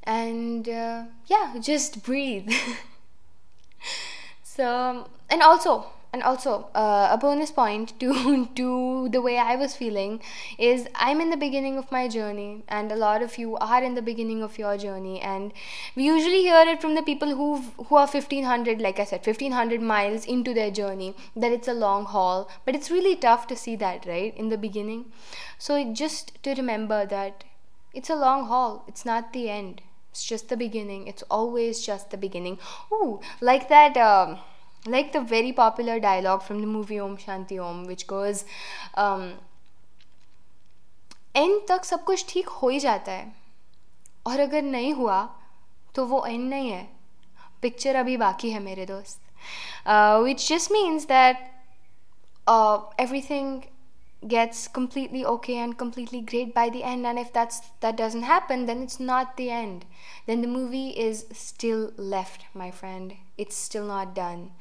and 0.04 0.68
uh, 0.68 1.04
yeah 1.28 1.56
just 1.60 2.02
breathe 2.04 2.52
so 4.44 5.08
and 5.30 5.44
also 5.44 5.86
and 6.12 6.24
also 6.24 6.70
uh, 6.74 7.10
a 7.12 7.18
bonus 7.18 7.52
point 7.52 7.94
to 8.00 8.48
to 8.56 9.10
the 9.10 9.22
way 9.22 9.38
I 9.38 9.56
was 9.56 9.76
feeling 9.76 10.22
is 10.58 10.88
I'm 10.96 11.22
in 11.22 11.30
the 11.30 11.38
beginning 11.38 11.78
of 11.78 11.92
my 11.92 12.08
journey, 12.08 12.64
and 12.68 12.92
a 12.92 12.96
lot 12.96 13.22
of 13.22 13.38
you 13.38 13.58
are 13.58 13.84
in 13.84 13.96
the 13.96 14.02
beginning 14.02 14.42
of 14.44 14.58
your 14.58 14.78
journey, 14.78 15.20
and 15.22 15.54
we 15.96 16.06
usually 16.06 16.42
hear 16.42 16.64
it 16.68 16.82
from 16.82 16.96
the 16.96 17.04
people 17.04 17.36
who 17.36 17.50
who 17.90 17.96
are 17.96 18.08
1500, 18.08 18.82
like 18.82 19.00
I 19.00 19.06
said, 19.06 19.26
1500 19.26 19.82
miles 19.82 20.26
into 20.26 20.54
their 20.54 20.72
journey 20.72 21.16
that 21.36 21.52
it's 21.52 21.68
a 21.68 21.74
long 21.74 22.06
haul, 22.06 22.50
but 22.66 22.76
it's 22.76 22.92
really 22.92 23.16
tough 23.16 23.48
to 23.48 23.56
see 23.56 23.76
that 23.78 24.06
right 24.06 24.36
in 24.36 24.50
the 24.50 24.58
beginning. 24.58 25.06
So 25.58 25.84
just 25.94 26.42
to 26.44 26.56
remember 26.56 27.06
that 27.06 27.44
it's 27.94 28.10
a 28.10 28.16
long 28.16 28.46
haul, 28.48 28.84
it's 28.88 29.06
not 29.06 29.34
the 29.34 29.50
end. 29.50 29.82
It's 30.12 30.24
just 30.24 30.50
the 30.50 30.58
beginning. 30.58 31.08
It's 31.08 31.24
always 31.30 31.86
just 31.86 32.10
the 32.10 32.18
beginning. 32.18 32.58
Ooh, 32.92 33.20
like 33.42 33.70
that. 33.70 33.96
Um, 33.98 34.40
like 34.86 35.12
the 35.14 35.22
very 35.30 35.52
popular 35.52 36.00
dialogue 36.00 36.42
from 36.42 36.60
the 36.62 36.68
movie 36.68 37.00
Om 37.00 37.16
Shanti 37.18 37.60
Om, 37.60 37.86
which 37.88 38.06
goes, 38.08 38.44
um, 38.98 39.30
end 41.36 41.62
तक 41.68 41.84
सब 41.86 42.04
कुछ 42.04 42.26
ठीक 42.30 42.48
हो 42.50 42.70
ही 42.70 42.80
जाता 42.80 43.12
है। 43.12 43.34
और 44.28 44.40
अगर 44.40 44.62
नहीं 44.62 44.94
हुआ 44.94 45.22
तो 45.96 46.06
वो 46.06 46.26
एंड 46.26 46.50
नहीं 46.50 46.70
है। 46.70 46.88
पिक्चर 47.62 47.96
अभी 47.96 48.18
बाकी 48.18 48.52
है 48.52 48.60
मेरे 48.60 48.86
दोस्त। 48.86 49.22
Which 50.24 50.48
just 50.50 50.72
means 50.72 51.06
that 51.08 51.38
everything 53.00 53.62
gets 54.28 54.68
completely 54.68 55.26
okay 55.26 55.58
and 55.58 55.78
completely 55.78 56.20
great 56.20 56.54
by 56.54 56.70
the 56.70 56.84
end 56.84 57.06
and 57.06 57.18
if 57.18 57.32
that's 57.32 57.62
that 57.80 57.96
doesn't 57.96 58.24
happen 58.24 58.66
then 58.66 58.84
it's 58.84 59.00
not 59.00 59.38
the 59.38 59.50
end. 59.50 59.86
Then 60.28 60.42
the 60.42 60.48
movie 60.48 60.90
is 60.90 61.26
still 61.32 61.92
left 61.96 62.44
my 62.54 62.72
friend. 62.72 63.14
It's 63.38 63.56
still 63.56 63.86
not 63.86 64.14
done. 64.14 64.52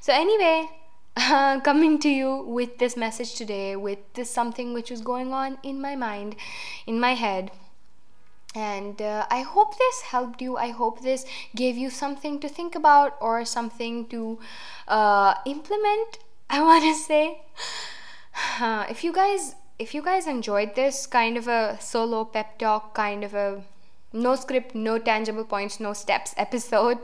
So 0.00 0.12
anyway 0.12 0.68
uh, 1.16 1.60
coming 1.64 1.98
to 2.00 2.08
you 2.08 2.42
with 2.42 2.78
this 2.78 2.96
message 2.96 3.34
today 3.34 3.76
with 3.76 3.98
this 4.14 4.30
something 4.30 4.74
which 4.74 4.90
was 4.90 5.00
going 5.00 5.32
on 5.32 5.58
in 5.62 5.80
my 5.80 5.94
mind 5.94 6.34
in 6.86 6.98
my 6.98 7.14
head. 7.14 7.50
And 8.54 9.00
uh, 9.00 9.26
i 9.30 9.42
hope 9.42 9.78
this 9.78 10.00
helped 10.00 10.42
you. 10.42 10.56
I 10.56 10.70
hope 10.70 11.02
this 11.02 11.24
gave 11.54 11.76
you 11.76 11.90
something 11.90 12.40
to 12.40 12.48
think 12.48 12.74
about 12.74 13.16
or 13.20 13.44
something 13.44 14.06
to 14.08 14.40
uh, 14.88 15.34
implement 15.46 16.18
i 16.50 16.62
want 16.62 16.82
to 16.82 16.94
say 16.94 17.42
uh, 18.60 18.84
if 18.88 19.04
you 19.04 19.12
guys 19.12 19.54
if 19.78 19.94
you 19.94 20.02
guys 20.02 20.26
enjoyed 20.26 20.74
this 20.74 21.06
kind 21.06 21.36
of 21.36 21.46
a 21.46 21.78
solo 21.80 22.24
pep 22.24 22.58
talk 22.58 22.94
kind 22.94 23.22
of 23.22 23.34
a 23.34 23.62
no 24.12 24.34
script 24.34 24.74
no 24.74 24.98
tangible 24.98 25.44
points 25.44 25.78
no 25.80 25.92
steps 25.92 26.34
episode 26.38 26.98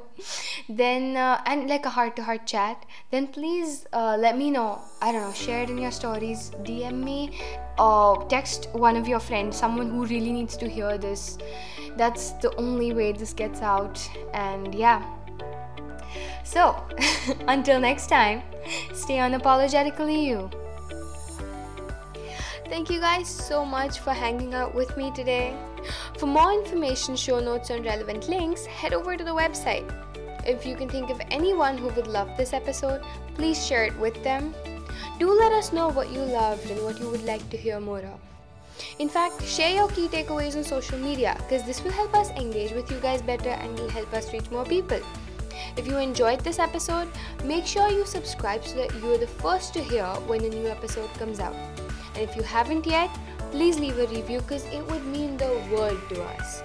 then 0.69 1.17
uh, 1.17 1.41
and 1.47 1.69
like 1.69 1.85
a 1.85 1.91
heart 1.91 2.17
to 2.17 2.23
heart 2.23 2.47
chat 2.47 2.85
then 3.11 3.27
please 3.27 3.87
uh, 3.93 4.17
let 4.19 4.39
me 4.39 4.51
know. 4.51 4.81
I 5.03 5.13
don't 5.13 5.23
know 5.23 5.33
share 5.33 5.63
it 5.63 5.71
in 5.71 5.79
your 5.79 5.91
stories 5.91 6.51
dm 6.63 7.05
me 7.05 7.39
or 7.79 8.27
text 8.29 8.69
one 8.73 8.97
of 8.97 9.07
your 9.07 9.21
friends 9.21 9.57
someone 9.57 9.91
who 9.91 10.07
really 10.07 10.33
needs 10.33 10.57
to 10.57 10.69
hear 10.69 10.97
this. 10.99 11.39
That's 11.97 12.31
the 12.33 12.55
only 12.57 12.93
way 12.93 13.13
this 13.13 13.33
gets 13.33 13.61
out 13.63 14.01
and 14.33 14.75
yeah. 14.75 15.03
So 16.43 16.83
until 17.49 17.79
next 17.79 18.09
time 18.09 18.43
stay 18.95 19.19
unapologetically 19.19 20.25
you 20.25 20.51
Thank 22.75 22.91
you 22.91 22.99
guys 22.99 23.29
so 23.29 23.65
much 23.65 24.01
for 24.01 24.13
hanging 24.13 24.53
out 24.53 24.75
with 24.75 24.97
me 24.97 25.13
today. 25.13 25.57
For 26.19 26.27
more 26.27 26.53
information, 26.53 27.15
show 27.15 27.39
notes, 27.39 27.71
and 27.71 27.85
relevant 27.85 28.29
links, 28.29 28.67
head 28.67 28.93
over 28.93 29.17
to 29.17 29.23
the 29.23 29.31
website. 29.31 29.87
If 30.45 30.67
you 30.67 30.75
can 30.75 30.89
think 30.89 31.09
of 31.09 31.21
anyone 31.31 31.79
who 31.79 31.91
would 31.91 32.09
love 32.09 32.37
this 32.37 32.53
episode, 32.53 33.01
please 33.37 33.65
share 33.65 33.85
it 33.85 33.97
with 34.01 34.21
them. 34.25 34.53
Do 35.21 35.31
let 35.31 35.53
us 35.53 35.73
know 35.73 35.89
what 35.91 36.11
you 36.11 36.19
loved 36.19 36.69
and 36.69 36.83
what 36.83 36.99
you 36.99 37.09
would 37.11 37.25
like 37.25 37.49
to 37.51 37.57
hear 37.57 37.79
more 37.79 38.01
of. 38.01 38.19
In 38.99 39.09
fact, 39.09 39.45
share 39.45 39.73
your 39.73 39.87
key 39.91 40.09
takeaways 40.09 40.57
on 40.57 40.65
social 40.65 40.99
media 40.99 41.37
because 41.43 41.63
this 41.63 41.85
will 41.85 41.93
help 41.93 42.13
us 42.13 42.31
engage 42.31 42.73
with 42.73 42.91
you 42.91 42.99
guys 42.99 43.23
better 43.23 43.51
and 43.51 43.79
will 43.79 43.89
help 43.89 44.13
us 44.13 44.33
reach 44.33 44.51
more 44.51 44.65
people. 44.65 44.99
If 45.77 45.87
you 45.87 45.99
enjoyed 45.99 46.41
this 46.41 46.59
episode, 46.59 47.07
make 47.45 47.67
sure 47.67 47.89
you 47.89 48.05
subscribe 48.05 48.65
so 48.65 48.79
that 48.79 48.93
you 48.97 49.13
are 49.13 49.19
the 49.19 49.29
first 49.29 49.75
to 49.75 49.81
hear 49.81 50.07
when 50.27 50.43
a 50.43 50.49
new 50.49 50.67
episode 50.67 51.15
comes 51.15 51.39
out. 51.39 51.55
And 52.15 52.29
if 52.29 52.37
you 52.37 52.43
haven't 52.43 52.87
yet, 52.87 53.11
please 53.51 53.79
leave 53.79 53.99
a 53.99 54.07
review 54.07 54.41
because 54.41 54.65
it 54.67 54.87
would 54.91 55.05
mean 55.07 55.37
the 55.37 55.63
world 55.73 56.01
to 56.11 56.23
us. 56.23 56.63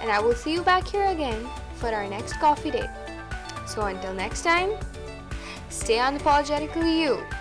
And 0.00 0.10
I 0.10 0.20
will 0.20 0.34
see 0.34 0.52
you 0.52 0.62
back 0.62 0.86
here 0.86 1.06
again 1.06 1.46
for 1.74 1.88
our 1.88 2.08
next 2.08 2.34
coffee 2.34 2.70
date. 2.70 2.90
So 3.66 3.82
until 3.82 4.14
next 4.14 4.42
time, 4.42 4.72
stay 5.68 5.96
unapologetically 5.96 7.00
you. 7.00 7.35